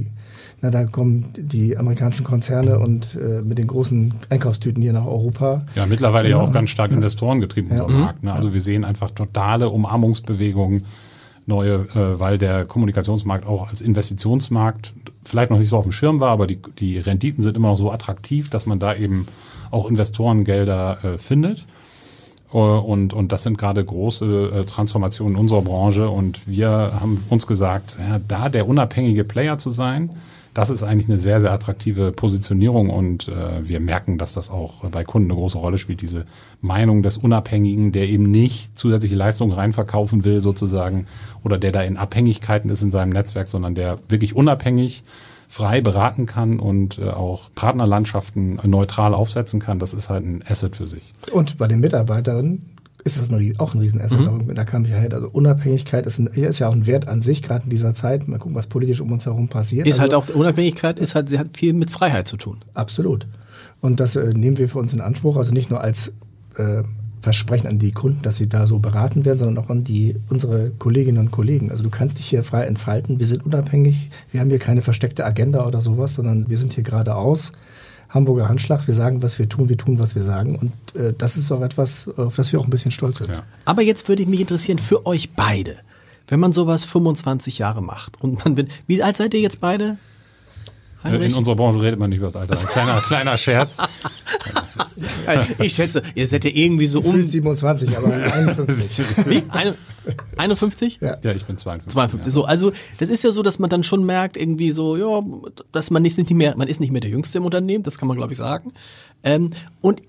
[0.61, 5.65] na, da kommen die amerikanischen Konzerne und äh, mit den großen Einkaufstüten hier nach Europa.
[5.75, 7.97] Ja, mittlerweile ja auch ganz stark Investoren getrieben, unser Ja.
[7.97, 8.23] Markt.
[8.23, 8.31] Ne?
[8.31, 10.85] Also wir sehen einfach totale Umarmungsbewegungen,
[11.47, 16.19] neue, äh, weil der Kommunikationsmarkt auch als Investitionsmarkt vielleicht noch nicht so auf dem Schirm
[16.19, 19.25] war, aber die, die Renditen sind immer noch so attraktiv, dass man da eben
[19.72, 21.65] auch Investorengelder äh, findet.
[22.53, 26.09] Äh, Und, und das sind gerade große äh, Transformationen unserer Branche.
[26.09, 30.09] Und wir haben uns gesagt, ja, da der unabhängige Player zu sein,
[30.53, 32.89] das ist eigentlich eine sehr, sehr attraktive Positionierung.
[32.89, 36.01] Und äh, wir merken, dass das auch bei Kunden eine große Rolle spielt.
[36.01, 36.26] Diese
[36.59, 41.05] Meinung des Unabhängigen, der eben nicht zusätzliche Leistungen reinverkaufen will sozusagen
[41.45, 45.03] oder der da in Abhängigkeiten ist in seinem Netzwerk, sondern der wirklich unabhängig
[45.52, 50.78] frei beraten kann und äh, auch Partnerlandschaften neutral aufsetzen kann, das ist halt ein Asset
[50.78, 51.12] für sich.
[51.34, 54.20] Und bei den Mitarbeiterinnen ist das eine, auch ein Riesenasset.
[54.20, 54.56] Mhm.
[54.56, 55.10] Da kam ich ja her.
[55.12, 58.30] Also Unabhängigkeit ist, ein, ist ja auch ein Wert an sich, gerade in dieser Zeit.
[58.30, 59.88] Mal gucken, was politisch um uns herum passiert.
[59.88, 62.60] Ist halt also, auch, Unabhängigkeit ist halt, sie hat viel mit Freiheit zu tun.
[62.74, 63.28] Absolut.
[63.82, 65.36] Und das äh, nehmen wir für uns in Anspruch.
[65.36, 66.14] Also nicht nur als
[66.58, 66.84] äh,
[67.22, 70.72] Versprechen an die Kunden, dass sie da so beraten werden, sondern auch an die unsere
[70.72, 71.69] Kolleginnen und Kollegen.
[71.69, 73.19] Also du kannst dich hier frei entfalten.
[73.19, 74.09] Wir sind unabhängig.
[74.32, 77.51] Wir haben hier keine versteckte Agenda oder sowas, sondern wir sind hier geradeaus.
[78.09, 78.88] Hamburger Handschlag.
[78.88, 79.69] Wir sagen, was wir tun.
[79.69, 80.55] Wir tun, was wir sagen.
[80.57, 83.30] Und äh, das ist auch etwas, auf das wir auch ein bisschen stolz sind.
[83.30, 83.43] Ja.
[83.65, 85.78] Aber jetzt würde ich mich interessieren für euch beide.
[86.28, 89.97] Wenn man sowas 25 Jahre macht und man bin, wie alt seid ihr jetzt beide?
[91.04, 92.58] Äh, In unserer Branche redet man nicht über das Alter.
[92.60, 93.78] Ein kleiner, kleiner Scherz.
[95.60, 98.91] ich schätze, ihr seid ja irgendwie so um, 27, aber 51.
[99.26, 99.43] wie?
[99.49, 99.76] Eine,
[100.38, 100.99] 51?
[101.02, 101.18] Ja.
[101.22, 101.93] Ja, ich bin 52.
[101.93, 102.34] 52.
[102.34, 105.22] So, also das ist ja so, dass man dann schon merkt, irgendwie so, ja,
[105.72, 108.08] dass man ist nicht mehr, man ist nicht mehr der Jüngste im Unternehmen, das kann
[108.08, 108.74] man glaube ich sagen.
[109.24, 110.02] Ähm, und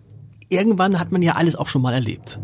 [0.49, 2.39] irgendwann hat man ja alles auch schon mal erlebt.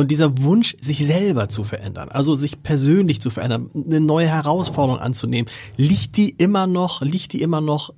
[0.00, 4.98] Und dieser Wunsch, sich selber zu verändern, also sich persönlich zu verändern, eine neue Herausforderung
[4.98, 7.92] anzunehmen, liegt die immer noch, liegt die immer noch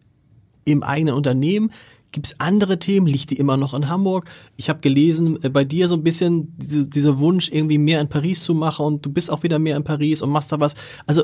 [0.64, 1.70] im eigenen Unternehmen?
[2.10, 3.06] Gibt es andere Themen?
[3.06, 4.28] Liegt die immer noch in Hamburg?
[4.56, 8.08] Ich habe gelesen, äh, bei dir so ein bisschen diese, dieser Wunsch, irgendwie mehr in
[8.08, 10.74] Paris zu machen und du bist auch wieder mehr in Paris und machst da was.
[11.06, 11.22] Also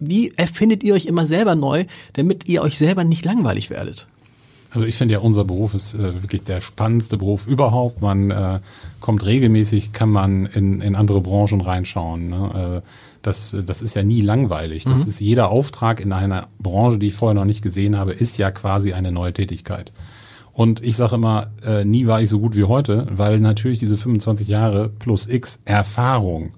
[0.00, 4.06] wie erfindet ihr euch immer selber neu, damit ihr euch selber nicht langweilig werdet?
[4.72, 8.02] Also ich finde ja, unser Beruf ist äh, wirklich der spannendste Beruf überhaupt.
[8.02, 8.60] Man äh,
[9.00, 12.28] kommt regelmäßig, kann man in, in andere Branchen reinschauen.
[12.28, 12.82] Ne?
[12.84, 12.88] Äh,
[13.22, 14.84] das, das ist ja nie langweilig.
[14.84, 15.08] Das mhm.
[15.08, 18.50] ist jeder Auftrag in einer Branche, die ich vorher noch nicht gesehen habe, ist ja
[18.50, 19.92] quasi eine neue Tätigkeit.
[20.52, 23.96] Und ich sage immer, äh, nie war ich so gut wie heute, weil natürlich diese
[23.96, 26.52] 25 Jahre plus X Erfahrung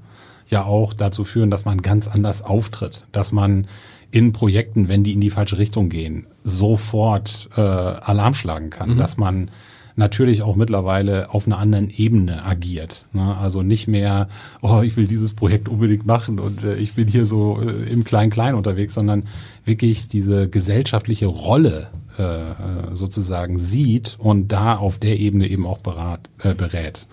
[0.52, 3.66] ja auch dazu führen, dass man ganz anders auftritt, dass man
[4.10, 8.98] in Projekten, wenn die in die falsche Richtung gehen, sofort äh, Alarm schlagen kann, mhm.
[8.98, 9.50] dass man
[9.96, 13.06] natürlich auch mittlerweile auf einer anderen Ebene agiert.
[13.12, 13.36] Ne?
[13.36, 14.28] Also nicht mehr,
[14.60, 18.04] oh, ich will dieses Projekt unbedingt machen und äh, ich bin hier so äh, im
[18.04, 19.24] Klein-Klein unterwegs, sondern
[19.64, 21.88] wirklich diese gesellschaftliche Rolle
[22.18, 27.06] äh, sozusagen sieht und da auf der Ebene eben auch berat, äh, berät.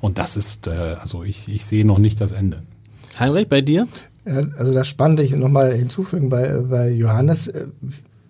[0.00, 2.62] Und das ist, äh, also ich, ich sehe noch nicht das Ende.
[3.18, 3.88] Heinrich, bei dir?
[4.24, 7.66] Also das Spannende, ich nochmal hinzufügen bei, bei Johannes, äh,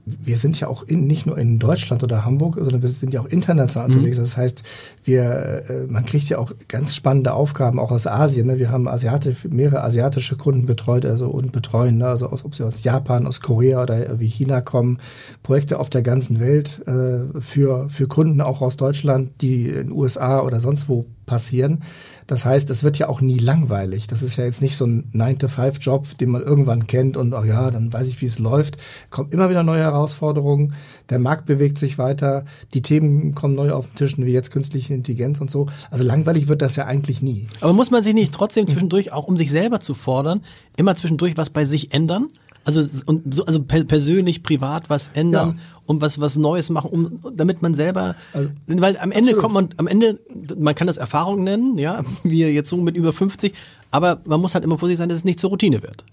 [0.06, 3.20] wir sind ja auch in, nicht nur in Deutschland oder Hamburg, sondern wir sind ja
[3.20, 3.94] auch international mhm.
[3.94, 4.18] unterwegs.
[4.18, 4.62] Das heißt,
[5.02, 8.46] wir, äh, man kriegt ja auch ganz spannende Aufgaben auch aus Asien.
[8.46, 8.58] Ne?
[8.58, 12.06] Wir haben Asiatisch, mehrere asiatische Kunden betreut, also und betreuen, ne?
[12.06, 14.98] also aus, ob sie aus Japan, aus Korea oder wie China kommen,
[15.42, 19.92] Projekte auf der ganzen Welt äh, für für Kunden auch aus Deutschland, die in den
[19.92, 21.82] USA oder sonst wo passieren.
[22.26, 24.06] Das heißt, es wird ja auch nie langweilig.
[24.06, 27.70] Das ist ja jetzt nicht so ein 9-to-5-Job, den man irgendwann kennt und, ach ja,
[27.70, 28.78] dann weiß ich, wie es läuft.
[29.10, 30.74] Kommt immer wieder neue Herausforderungen.
[31.08, 32.44] Der Markt bewegt sich weiter.
[32.74, 35.66] Die Themen kommen neu auf den Tisch, wie jetzt künstliche Intelligenz und so.
[35.90, 37.46] Also langweilig wird das ja eigentlich nie.
[37.60, 40.40] Aber muss man sich nicht trotzdem zwischendurch, auch um sich selber zu fordern,
[40.76, 42.28] immer zwischendurch was bei sich ändern?
[42.64, 47.36] Also, und so, also persönlich, privat was ändern, ja um was was Neues machen, um
[47.36, 49.42] damit man selber, also, weil am Ende absolut.
[49.42, 50.18] kommt man, am Ende,
[50.58, 53.54] man kann das Erfahrung nennen, ja, wir jetzt so mit über 50,
[53.90, 56.04] aber man muss halt immer vorsichtig sein, dass es nicht zur Routine wird.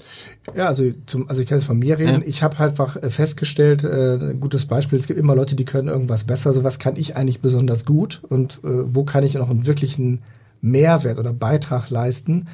[0.56, 2.22] Ja, also zum, also ich kann jetzt von mir reden.
[2.22, 2.28] Ja.
[2.28, 5.66] Ich habe halt einfach äh, festgestellt, äh, ein gutes Beispiel, es gibt immer Leute, die
[5.66, 6.50] können irgendwas besser.
[6.50, 10.22] Also was kann ich eigentlich besonders gut und äh, wo kann ich noch einen wirklichen
[10.62, 12.48] Mehrwert oder Beitrag leisten?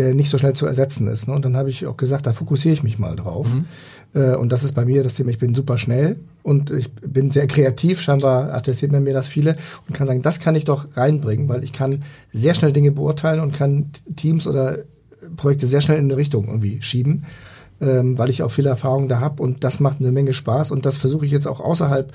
[0.00, 1.28] Der nicht so schnell zu ersetzen ist.
[1.28, 1.34] Ne?
[1.34, 3.46] Und dann habe ich auch gesagt, da fokussiere ich mich mal drauf.
[3.52, 3.66] Mhm.
[4.14, 7.30] Äh, und das ist bei mir das Thema, ich bin super schnell und ich bin
[7.30, 11.48] sehr kreativ, scheinbar attestiert mir das viele und kann sagen, das kann ich doch reinbringen,
[11.48, 14.78] weil ich kann sehr schnell Dinge beurteilen und kann Teams oder
[15.36, 17.24] Projekte sehr schnell in eine Richtung irgendwie schieben,
[17.80, 20.86] ähm, weil ich auch viele Erfahrungen da habe und das macht eine Menge Spaß und
[20.86, 22.12] das versuche ich jetzt auch außerhalb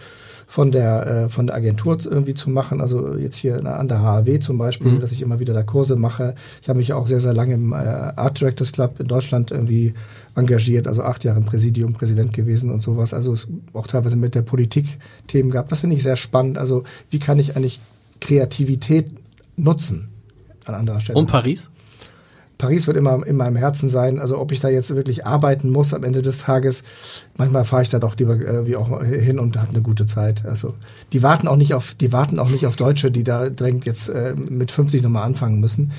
[0.47, 2.81] von der, äh, von der Agentur irgendwie zu machen.
[2.81, 5.01] Also jetzt hier an der HAW zum Beispiel, mhm.
[5.01, 6.35] dass ich immer wieder da Kurse mache.
[6.61, 9.93] Ich habe mich auch sehr, sehr lange im äh, Art Directors Club in Deutschland irgendwie
[10.35, 13.13] engagiert, also acht Jahre im Präsidium Präsident gewesen und sowas.
[13.13, 14.97] Also es auch teilweise mit der Politik
[15.27, 15.69] Themen gab.
[15.69, 16.57] Das finde ich sehr spannend.
[16.57, 17.79] Also wie kann ich eigentlich
[18.21, 19.07] Kreativität
[19.57, 20.09] nutzen
[20.65, 21.17] an anderer Stelle?
[21.17, 21.69] Und Paris?
[22.57, 24.19] Paris wird immer in meinem Herzen sein.
[24.19, 26.83] Also ob ich da jetzt wirklich arbeiten muss am Ende des Tages,
[27.37, 30.45] manchmal fahre ich da doch lieber äh, wie auch hin und habe eine gute Zeit.
[30.45, 30.73] Also
[31.13, 34.09] die warten auch nicht auf, die warten auch nicht auf Deutsche, die da dringend jetzt
[34.09, 35.91] äh, mit 50 nochmal anfangen müssen.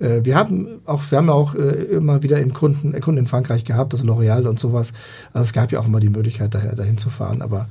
[0.00, 3.20] Äh, wir haben auch, wir haben ja auch äh, immer wieder in Kunden, äh, Kunden
[3.20, 4.92] in Frankreich gehabt, also L'Oreal und sowas.
[5.32, 7.42] Also es gab ja auch immer die Möglichkeit, daher, dahin zu fahren.
[7.42, 7.68] Aber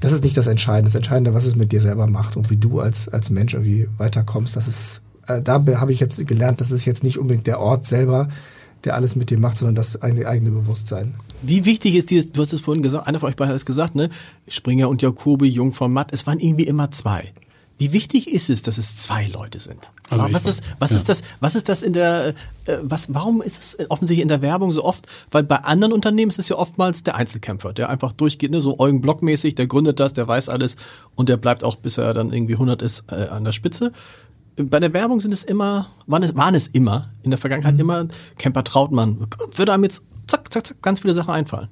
[0.00, 0.90] das ist nicht das Entscheidende.
[0.90, 3.88] Das Entscheidende, was es mit dir selber macht und wie du als, als Mensch irgendwie
[3.98, 7.60] weiterkommst, das ist äh, da habe ich jetzt gelernt, das ist jetzt nicht unbedingt der
[7.60, 8.28] Ort selber,
[8.84, 11.14] der alles mit dir macht, sondern das eigene Bewusstsein.
[11.42, 13.66] Wie wichtig ist dieses, du hast es vorhin gesagt, einer von euch beiden hat es
[13.66, 14.10] gesagt, ne?
[14.48, 17.32] Springer und Jakobi, Jung von Matt, es waren irgendwie immer zwei.
[17.76, 19.90] Wie wichtig ist es, dass es zwei Leute sind?
[20.08, 20.96] Also was ist, was ja.
[20.96, 22.34] ist das, was ist das in der,
[22.66, 25.06] äh, was, warum ist es offensichtlich in der Werbung so oft?
[25.32, 28.78] Weil bei anderen Unternehmen ist es ja oftmals der Einzelkämpfer, der einfach durchgeht, ne, so
[28.78, 30.76] Eugen Block-mäßig, der gründet das, der weiß alles
[31.16, 33.90] und der bleibt auch, bis er dann irgendwie 100 ist, äh, an der Spitze
[34.56, 37.80] bei der Werbung sind es immer, waren es, waren es immer, in der Vergangenheit mhm.
[37.80, 41.68] immer, Camper Trautmann, würde einem jetzt zack, zack, zack, ganz viele Sachen einfallen.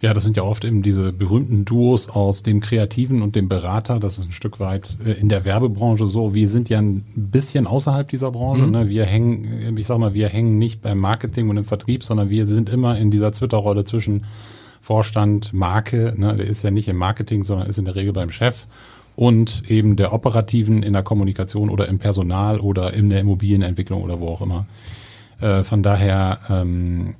[0.00, 4.00] Ja, das sind ja oft eben diese berühmten Duos aus dem Kreativen und dem Berater.
[4.00, 6.34] Das ist ein Stück weit äh, in der Werbebranche so.
[6.34, 8.64] Wir sind ja ein bisschen außerhalb dieser Branche.
[8.64, 8.70] Mhm.
[8.72, 8.88] Ne?
[8.88, 12.48] Wir hängen, ich sag mal, wir hängen nicht beim Marketing und im Vertrieb, sondern wir
[12.48, 14.24] sind immer in dieser Twitter-Rolle zwischen
[14.80, 16.14] Vorstand, Marke.
[16.16, 16.36] Ne?
[16.36, 18.66] Der ist ja nicht im Marketing, sondern ist in der Regel beim Chef
[19.16, 24.20] und eben der operativen in der Kommunikation oder im Personal oder in der Immobilienentwicklung oder
[24.20, 24.66] wo auch immer.
[25.40, 27.14] Äh, von daher, ähm,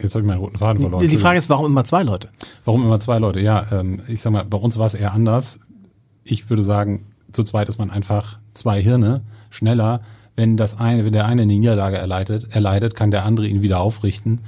[0.00, 1.08] jetzt habe ich meinen roten Faden verloren.
[1.08, 2.28] Die Frage ist, warum immer zwei Leute?
[2.64, 3.40] Warum immer zwei Leute?
[3.40, 5.60] Ja, ähm, ich sag mal, bei uns war es eher anders.
[6.24, 10.00] Ich würde sagen, zu zweit ist man einfach zwei Hirne schneller.
[10.34, 13.80] Wenn das eine, wenn der eine eine Niederlage erleidet, erleidet, kann der andere ihn wieder
[13.80, 14.40] aufrichten.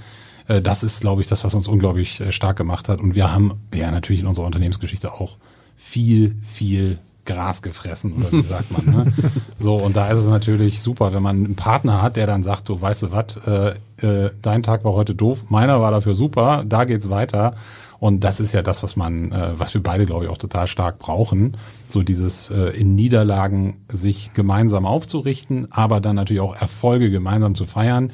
[0.48, 3.00] Äh, das ist, glaube ich, das, was uns unglaublich äh, stark gemacht hat.
[3.00, 5.36] Und wir haben ja natürlich in unserer Unternehmensgeschichte auch
[5.78, 8.94] viel, viel Gras gefressen oder wie sagt man.
[8.94, 9.12] Ne?
[9.56, 12.68] So, und da ist es natürlich super, wenn man einen Partner hat, der dann sagt,
[12.68, 13.74] du weißt du was, äh,
[14.06, 17.54] äh, dein Tag war heute doof, meiner war dafür super, da geht's weiter.
[17.98, 20.68] Und das ist ja das, was man, äh, was wir beide, glaube ich, auch total
[20.68, 21.56] stark brauchen.
[21.90, 27.66] So dieses äh, in Niederlagen sich gemeinsam aufzurichten, aber dann natürlich auch Erfolge gemeinsam zu
[27.66, 28.12] feiern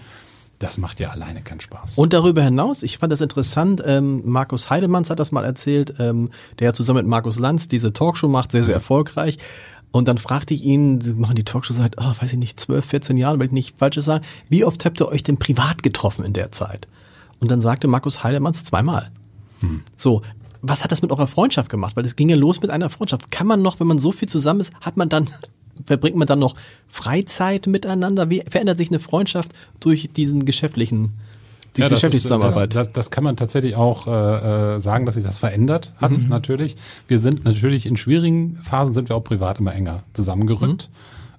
[0.64, 1.98] das macht ja alleine keinen Spaß.
[1.98, 6.30] Und darüber hinaus, ich fand das interessant, ähm, Markus Heidemanns hat das mal erzählt, ähm,
[6.58, 9.36] der zusammen mit Markus Lanz diese Talkshow macht, sehr, sehr erfolgreich.
[9.90, 12.82] Und dann fragte ich ihn, sie machen die Talkshow seit, oh, weiß ich nicht, 12,
[12.82, 16.24] 14 Jahren, will ich nicht Falsches sagen, wie oft habt ihr euch denn privat getroffen
[16.24, 16.88] in der Zeit?
[17.40, 19.10] Und dann sagte Markus Heidemanns zweimal.
[19.60, 19.82] Hm.
[19.98, 20.22] So,
[20.62, 21.94] was hat das mit eurer Freundschaft gemacht?
[21.94, 23.30] Weil es ging ja los mit einer Freundschaft.
[23.30, 25.28] Kann man noch, wenn man so viel zusammen ist, hat man dann
[25.86, 26.54] verbringt man dann noch
[26.88, 28.30] Freizeit miteinander?
[28.30, 31.12] Wie verändert sich eine Freundschaft durch diesen geschäftlichen
[31.76, 32.74] die ja, geschäftliche Zusammenarbeit.
[32.74, 36.12] Das, das, das, kann man tatsächlich auch äh, äh, sagen, dass sich das verändert hat,
[36.12, 36.28] mhm.
[36.28, 36.76] natürlich.
[37.08, 40.88] Wir sind natürlich in schwierigen Phasen sind wir auch privat immer enger zusammengerückt.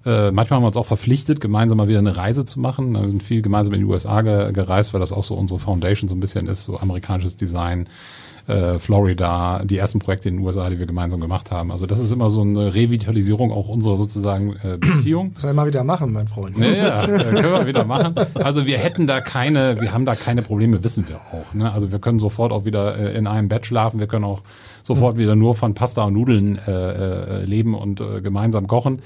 [0.04, 0.10] Mhm.
[0.10, 2.92] Äh, manchmal haben wir uns auch verpflichtet, gemeinsam mal wieder eine Reise zu machen.
[2.92, 6.08] Wir sind viel gemeinsam in die USA ge gereist, weil das auch so unsere Foundation
[6.08, 7.88] so ein bisschen ist, so amerikanisches Design
[8.46, 11.72] äh, Florida, die ersten Projekte in den USA, die wir gemeinsam gemacht haben.
[11.72, 15.34] Also das ist immer so eine Revitalisierung auch unserer sozusagen äh, Beziehung.
[15.38, 16.56] Soll ich mal wieder machen, mein Freund.
[16.58, 18.14] Ja, ja äh, können wir wieder machen.
[18.34, 21.54] Also wir hätten da keine, wir haben da keine Probleme, wissen wir auch.
[21.54, 21.72] Ne?
[21.72, 24.42] Also wir können sofort auch wieder äh, in einem Bett schlafen, wir können auch
[24.82, 29.02] sofort wieder nur von Pasta und Nudeln äh, äh, leben und äh, gemeinsam kochen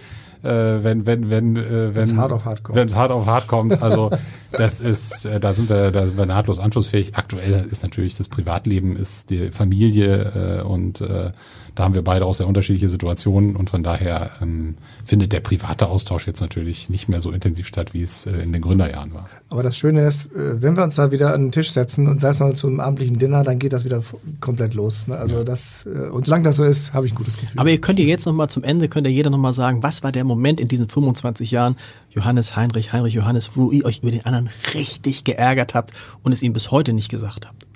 [0.49, 2.77] wenn wenn wenn äh, wenn es hart auf hart kommt.
[2.77, 3.83] Wenn es hart auf hart kommt.
[3.83, 4.11] Also
[4.53, 7.17] das ist, äh, da sind wir, da sind wir nahtlos anschlussfähig.
[7.17, 11.33] Aktuell ist natürlich das Privatleben, ist die Familie äh, und äh,
[11.75, 15.89] da haben wir beide auch sehr unterschiedliche Situationen und von daher ähm, findet der private
[15.89, 19.29] Austausch jetzt natürlich nicht mehr so intensiv statt, wie es äh, in den Gründerjahren war.
[19.49, 22.21] Aber das Schöne ist, äh, wenn wir uns da wieder an den Tisch setzen und
[22.21, 24.03] sei es noch zum abendlichen Dinner, dann geht das wieder
[24.41, 25.07] komplett los.
[25.07, 25.17] Ne?
[25.17, 25.45] Also ja.
[25.45, 27.59] das, äh, und solange das so ist, habe ich ein gutes Gefühl.
[27.59, 30.13] Aber ihr könnt ihr jetzt nochmal zum Ende, könnt ihr jeder nochmal sagen, was war
[30.13, 31.77] der Moment in diesen 25 Jahren,
[32.11, 35.93] Johannes Heinrich, Heinrich Johannes, wo ihr euch über den anderen richtig geärgert habt
[36.23, 37.70] und es ihm bis heute nicht gesagt habt?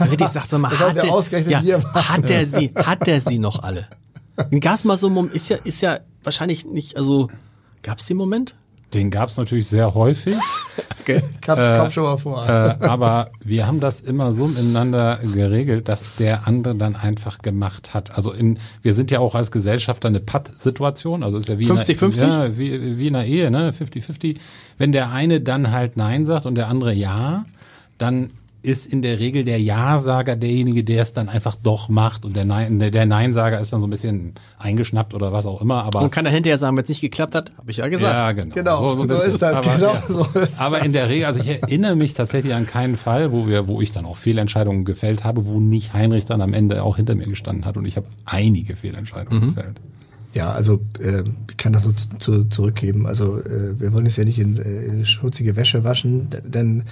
[0.00, 3.86] Richtig sagt, sag mal, hat, der, ja, hat er sie, hat er sie noch alle?
[4.60, 7.28] Gab's mal so einen Moment, ist ja, ist ja wahrscheinlich nicht, also,
[7.82, 8.54] gab's den Moment?
[8.94, 10.36] Den gab's natürlich sehr häufig.
[11.00, 11.22] okay.
[11.42, 12.48] Kam, äh, kam schon mal vor.
[12.48, 17.92] Äh, aber wir haben das immer so miteinander geregelt, dass der andere dann einfach gemacht
[17.92, 18.16] hat.
[18.16, 22.00] Also in, wir sind ja auch als Gesellschafter eine Patt-Situation, also ist ja wie 50,
[22.00, 24.38] in einer, ja, wie, wie in einer Ehe, ne, 50-50.
[24.78, 27.44] Wenn der eine dann halt Nein sagt und der andere Ja,
[27.98, 28.30] dann
[28.68, 32.44] ist in der Regel der Ja-Sager derjenige, der es dann einfach doch macht und der
[32.44, 35.84] Nein, Nein-Sager ist dann so ein bisschen eingeschnappt oder was auch immer.
[35.84, 38.12] Aber und kann er hinterher sagen, wenn es nicht geklappt hat, habe ich ja gesagt.
[38.12, 38.54] Ja, genau.
[38.54, 39.56] Genau, so, so, so ist das.
[39.56, 40.02] Aber, genau, ja.
[40.08, 43.46] so ist aber in der Regel, also ich erinnere mich tatsächlich an keinen Fall, wo
[43.46, 46.96] wir, wo ich dann auch Fehlentscheidungen gefällt habe, wo nicht Heinrich dann am Ende auch
[46.96, 49.54] hinter mir gestanden hat und ich habe einige Fehlentscheidungen mhm.
[49.54, 49.80] gefällt.
[50.34, 53.06] Ja, also äh, ich kann das nur zu, zurückgeben.
[53.06, 56.84] Also äh, wir wollen es ja nicht in, äh, in schmutzige Wäsche waschen, denn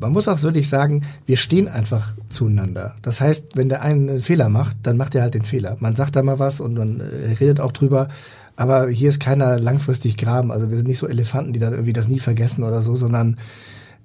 [0.00, 2.96] man muss auch wirklich sagen, wir stehen einfach zueinander.
[3.02, 5.76] Das heißt, wenn der eine einen Fehler macht, dann macht er halt den Fehler.
[5.80, 8.08] Man sagt da mal was und man äh, redet auch drüber.
[8.56, 10.50] Aber hier ist keiner langfristig graben.
[10.50, 13.36] Also wir sind nicht so Elefanten, die dann irgendwie das nie vergessen oder so, sondern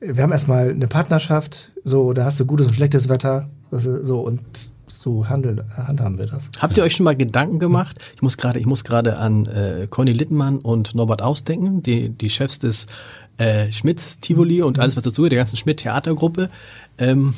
[0.02, 1.72] wir haben erstmal eine Partnerschaft.
[1.84, 3.50] So, da hast du gutes und schlechtes Wetter.
[3.72, 4.42] So und
[4.88, 6.50] so handeln, handhaben wir das.
[6.60, 7.98] Habt ihr euch schon mal Gedanken gemacht?
[8.16, 12.30] Ich muss gerade, ich muss gerade an äh, Conny Littmann und Norbert Ausdenken, die die
[12.30, 12.86] Chefs des
[13.42, 16.50] äh, Schmitz Tivoli und alles was dazu, der ganzen Schmidt Theatergruppe,
[17.00, 17.34] ähm,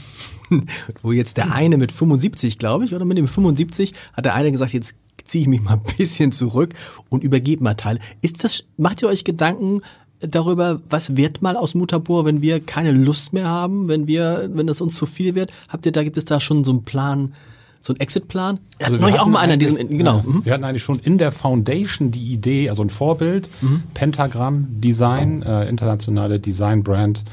[1.02, 4.52] wo jetzt der eine mit 75, glaube ich, oder mit dem 75 hat der eine
[4.52, 6.74] gesagt, jetzt ziehe ich mich mal ein bisschen zurück
[7.10, 8.00] und übergebe mal Teile.
[8.22, 9.82] Ist das, macht ihr euch Gedanken
[10.20, 14.68] darüber, was wird mal aus Mutabor, wenn wir keine Lust mehr haben, wenn wir, wenn
[14.68, 15.52] es uns zu viel wird?
[15.70, 17.34] Habt ihr da, gibt es da schon so einen Plan,
[17.84, 18.60] so ein Exit-Plan?
[18.80, 20.18] Also wir auch mal einer diesem, genau.
[20.18, 20.46] Ja, mhm.
[20.46, 23.84] Wir hatten eigentlich schon in der Foundation die Idee, also ein Vorbild, mhm.
[23.94, 27.26] Pentagram Design, äh, internationale Design-Brand,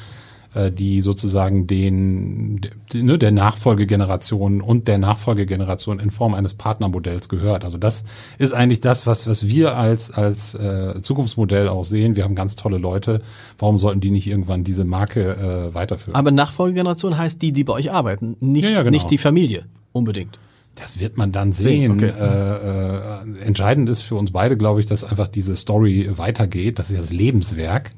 [0.55, 7.29] äh, die sozusagen den, de, ne, der Nachfolgegeneration und der Nachfolgegeneration in Form eines Partnermodells
[7.29, 7.65] gehört.
[7.65, 8.05] Also das
[8.39, 12.17] ist eigentlich das, was, was wir als, als äh, Zukunftsmodell auch sehen.
[12.17, 13.23] Wir haben ganz tolle Leute.
[13.57, 16.17] Warum sollten die nicht irgendwann diese Marke äh, weiterführen?
[16.17, 18.91] Aber Nachfolgegeneration heißt die, die bei euch arbeiten, nicht, ja, ja, genau.
[18.91, 20.39] nicht die Familie unbedingt.
[20.75, 21.93] Das wird man dann sehen.
[21.93, 22.13] Okay.
[22.19, 26.79] Äh, äh, entscheidend ist für uns beide, glaube ich, dass einfach diese Story weitergeht.
[26.79, 27.91] Das ist das Lebenswerk.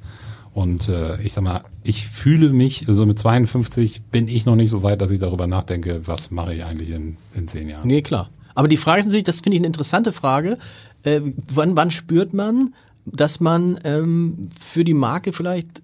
[0.55, 4.70] Und äh, ich sag mal, ich fühle mich, also mit 52 bin ich noch nicht
[4.70, 7.86] so weit, dass ich darüber nachdenke, was mache ich eigentlich in, in zehn Jahren.
[7.86, 8.30] Nee, klar.
[8.55, 10.59] Aber die Frage ist natürlich, das finde ich eine interessante Frage.
[11.05, 11.20] Äh,
[11.53, 12.74] wann, wann spürt man,
[13.07, 15.82] dass man ähm, für die Marke vielleicht,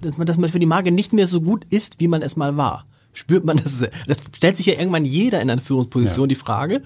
[0.00, 2.36] dass man, dass man für die Marke nicht mehr so gut ist, wie man es
[2.36, 2.86] mal war?
[3.14, 3.82] Spürt man das?
[4.06, 6.34] Das stellt sich ja irgendwann jeder in einer Führungsposition Ja.
[6.34, 6.82] die Frage.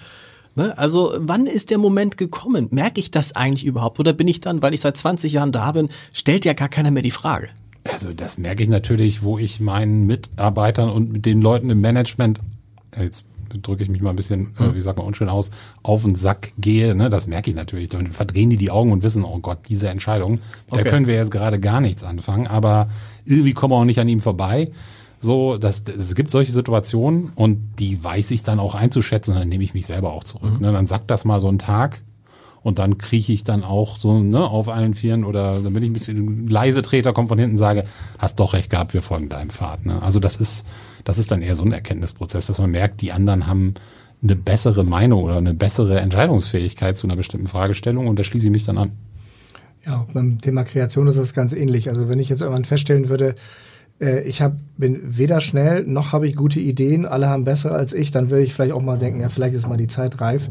[0.55, 0.77] Ne?
[0.79, 2.69] Also wann ist der Moment gekommen?
[2.71, 3.99] Merke ich das eigentlich überhaupt?
[3.99, 6.91] Oder bin ich dann, weil ich seit 20 Jahren da bin, stellt ja gar keiner
[6.91, 7.49] mehr die Frage?
[7.91, 12.41] Also das merke ich natürlich, wo ich meinen Mitarbeitern und mit den Leuten im Management,
[12.97, 13.29] jetzt
[13.63, 15.51] drücke ich mich mal ein bisschen, äh, wie sagt man unschön aus,
[15.83, 16.95] auf den Sack gehe.
[16.95, 17.09] Ne?
[17.09, 17.89] Das merke ich natürlich.
[17.89, 20.83] Dann verdrehen die die Augen und wissen, oh Gott, diese Entscheidung, Okay.
[20.83, 22.47] der können wir jetzt gerade gar nichts anfangen.
[22.47, 22.91] Aber
[23.25, 24.71] irgendwie kommen wir auch nicht an ihm vorbei.
[25.21, 29.35] So, das, es gibt solche Situationen und die weiß ich dann auch einzuschätzen.
[29.35, 30.61] Dann nehme ich mich selber auch zurück.
[30.61, 30.73] Ne?
[30.73, 32.01] Dann sagt das mal so einen Tag.
[32.63, 35.91] Und dann krieche ich dann auch so ne, auf allen Vieren oder dann bin ich
[35.91, 37.85] ein bisschen leise Treter, komme von hinten und sage,
[38.19, 39.87] hast doch recht gehabt, wir folgen deinem Pfad.
[39.87, 40.03] Ne?
[40.03, 40.67] Also das ist,
[41.05, 43.75] das ist dann eher so ein Erkenntnisprozess, dass man merkt, die anderen haben
[44.23, 48.53] eine bessere Meinung oder eine bessere Entscheidungsfähigkeit zu einer bestimmten Fragestellung und da schließe ich
[48.53, 48.93] mich dann an.
[49.87, 51.89] Ja, auch beim Thema Kreation ist das ganz ähnlich.
[51.89, 53.37] Also wenn ich jetzt irgendwann feststellen würde,
[54.01, 57.93] äh, ich hab, bin weder schnell noch habe ich gute Ideen, alle haben bessere als
[57.93, 60.49] ich, dann würde ich vielleicht auch mal denken, ja, vielleicht ist mal die Zeit reif.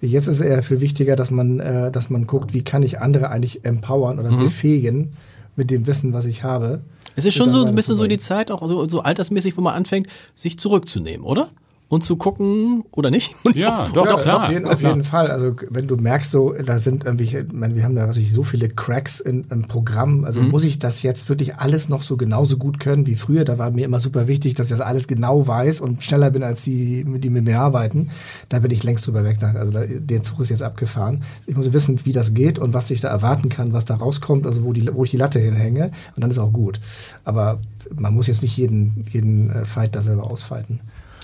[0.00, 3.30] Jetzt ist eher viel wichtiger, dass man, äh, dass man guckt, wie kann ich andere
[3.30, 5.12] eigentlich empowern oder befähigen
[5.56, 6.80] mit dem Wissen, was ich habe.
[7.14, 8.18] Es ist schon so ein bisschen so die.
[8.18, 11.48] Zeit, auch so, so altersmäßig, wo man anfängt, sich zurückzunehmen, oder?
[11.92, 13.36] Und zu gucken, oder nicht?
[13.54, 14.44] Ja, doch, Ja, klar.
[14.44, 15.30] auf, jeden, auf jeden Fall.
[15.30, 18.32] Also wenn du merkst, so da sind irgendwelche, ich meine, wir haben da was ich
[18.32, 20.24] so viele Cracks in, im Programm.
[20.24, 23.44] Also muss ich das jetzt wirklich alles noch so genauso gut können wie früher?
[23.44, 26.42] Da war mir immer super wichtig, dass ich das alles genau weiß und schneller bin
[26.42, 28.08] als die, die mit mir arbeiten.
[28.48, 29.42] Da bin ich längst drüber weg.
[29.42, 31.22] Also da, der Zug ist jetzt abgefahren.
[31.46, 34.46] Ich muss wissen, wie das geht und was ich da erwarten kann, was da rauskommt,
[34.46, 35.90] also wo die, wo ich die Latte hinhänge.
[36.16, 36.80] Und dann ist auch gut.
[37.24, 37.60] Aber
[37.94, 40.80] man muss jetzt nicht jeden, jeden äh, Fight da selber ausfighten.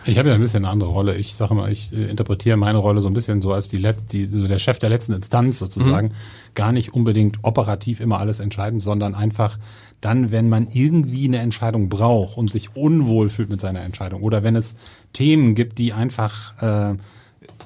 [0.08, 1.16] Ich habe ja ein bisschen eine andere Rolle.
[1.16, 4.12] Ich sage mal, ich äh, interpretiere meine Rolle so ein bisschen so als die, Let
[4.12, 6.12] die so der Chef der letzten Instanz sozusagen.
[6.54, 9.58] Gar nicht unbedingt operativ immer alles entscheidend, sondern einfach
[10.00, 14.42] dann, wenn man irgendwie eine Entscheidung braucht und sich unwohl fühlt mit seiner Entscheidung oder
[14.42, 14.76] wenn es
[15.12, 16.96] Themen gibt, die einfach äh,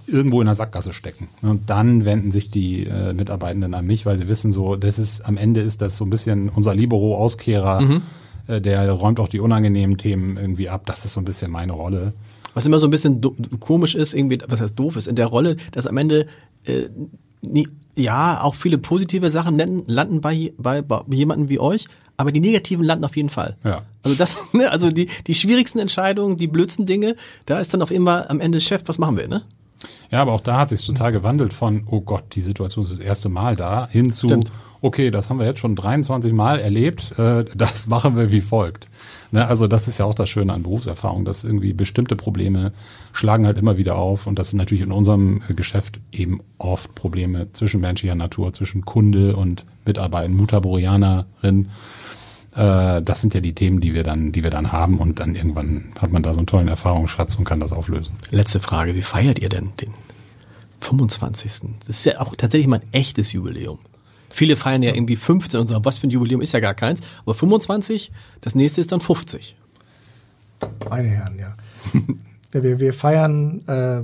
[0.08, 1.28] irgendwo in der Sackgasse stecken.
[1.42, 5.20] Und dann wenden sich die äh, Mitarbeitenden an mich, weil sie wissen so, das ist
[5.20, 8.00] am Ende ist das so ein bisschen unser Libero-Auskehrer,
[8.48, 10.82] äh, der räumt auch die unangenehmen Themen irgendwie ab.
[10.86, 12.12] Das ist so ein bisschen meine Rolle.
[12.54, 13.20] Was immer so ein bisschen
[13.60, 16.26] komisch ist, irgendwie, was heißt doof ist, in der Rolle, dass am Ende
[16.64, 16.88] äh,
[17.40, 21.86] nie, ja auch viele positive Sachen landen, landen bei, bei, bei jemandem wie euch,
[22.16, 23.56] aber die negativen landen auf jeden Fall.
[23.64, 23.82] Ja.
[24.02, 27.90] Also das, ne, also die, die schwierigsten Entscheidungen, die blödsten Dinge, da ist dann auf
[27.90, 29.42] immer am Ende Chef, was machen wir, ne?
[30.12, 32.98] Ja, aber auch da hat sich total gewandelt von, oh Gott, die Situation ist das
[32.98, 34.52] erste Mal da, hin zu, Stimmt.
[34.82, 38.88] okay, das haben wir jetzt schon 23 Mal erlebt, äh, das machen wir wie folgt.
[39.30, 42.72] Ne, also das ist ja auch das Schöne an Berufserfahrung, dass irgendwie bestimmte Probleme
[43.12, 46.94] schlagen halt immer wieder auf und das sind natürlich in unserem äh, Geschäft eben oft
[46.94, 51.70] Probleme zwischenmenschlicher Natur, zwischen Kunde und Mitarbeiter, Mutaborianerin.
[52.54, 55.34] Äh, das sind ja die Themen, die wir dann, die wir dann haben und dann
[55.34, 58.14] irgendwann hat man da so einen tollen Erfahrungsschatz und kann das auflösen.
[58.30, 59.94] Letzte Frage, wie feiert ihr denn den
[60.82, 61.70] 25.
[61.86, 63.78] Das ist ja auch tatsächlich mal ein echtes Jubiläum.
[64.30, 67.02] Viele feiern ja irgendwie 15 und sagen, was für ein Jubiläum ist ja gar keins.
[67.22, 69.56] Aber 25, das nächste ist dann 50.
[70.88, 71.54] Meine Herren, ja.
[72.54, 74.02] ja wir, wir feiern, äh,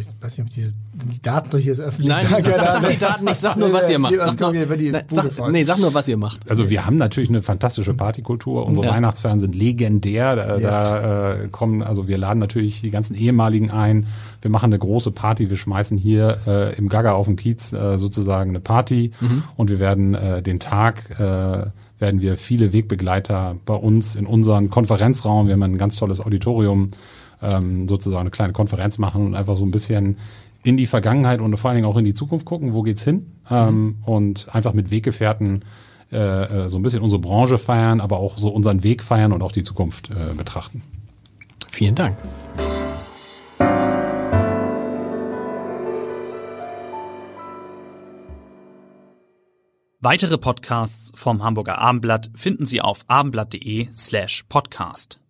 [0.00, 2.08] ich weiß nicht, ob diese, die Daten durch hier ist öffentlich.
[2.08, 4.14] Nein, sag, sag, sag die Daten nicht, sag nur, was ihr macht.
[4.14, 6.48] Sag nur, über die nein, sag, nee, sag nur, was ihr macht.
[6.50, 8.64] Also wir haben natürlich eine fantastische Partykultur.
[8.66, 8.92] Unsere Ja.
[8.92, 10.36] Weihnachtsfeiern sind legendär.
[10.36, 10.70] Da, Yes.
[10.70, 14.06] da äh, kommen, also wir laden natürlich die ganzen ehemaligen ein.
[14.40, 15.50] Wir machen eine große Party.
[15.50, 19.12] Wir schmeißen hier äh, im Gaga auf dem Kiez äh, sozusagen eine Party
[19.56, 21.66] und wir werden äh, den Tag äh,
[21.98, 25.46] werden wir viele Wegbegleiter bei uns in unseren Konferenzraum.
[25.46, 26.90] Wir haben ein ganz tolles Auditorium,
[27.42, 30.18] ähm, sozusagen eine kleine Konferenz machen und einfach so ein bisschen
[30.62, 33.26] in die Vergangenheit und vor allen Dingen auch in die Zukunft gucken, wo geht's hin
[33.50, 35.64] ähm, und einfach mit Weggefährten
[36.12, 39.42] äh, äh, so ein bisschen unsere Branche feiern, aber auch so unseren Weg feiern und
[39.42, 40.82] auch die Zukunft äh, betrachten.
[41.68, 42.16] Vielen Dank.
[50.04, 55.21] Weitere Podcasts vom Hamburger Abendblatt finden Sie auf abendblatt.de slash podcast.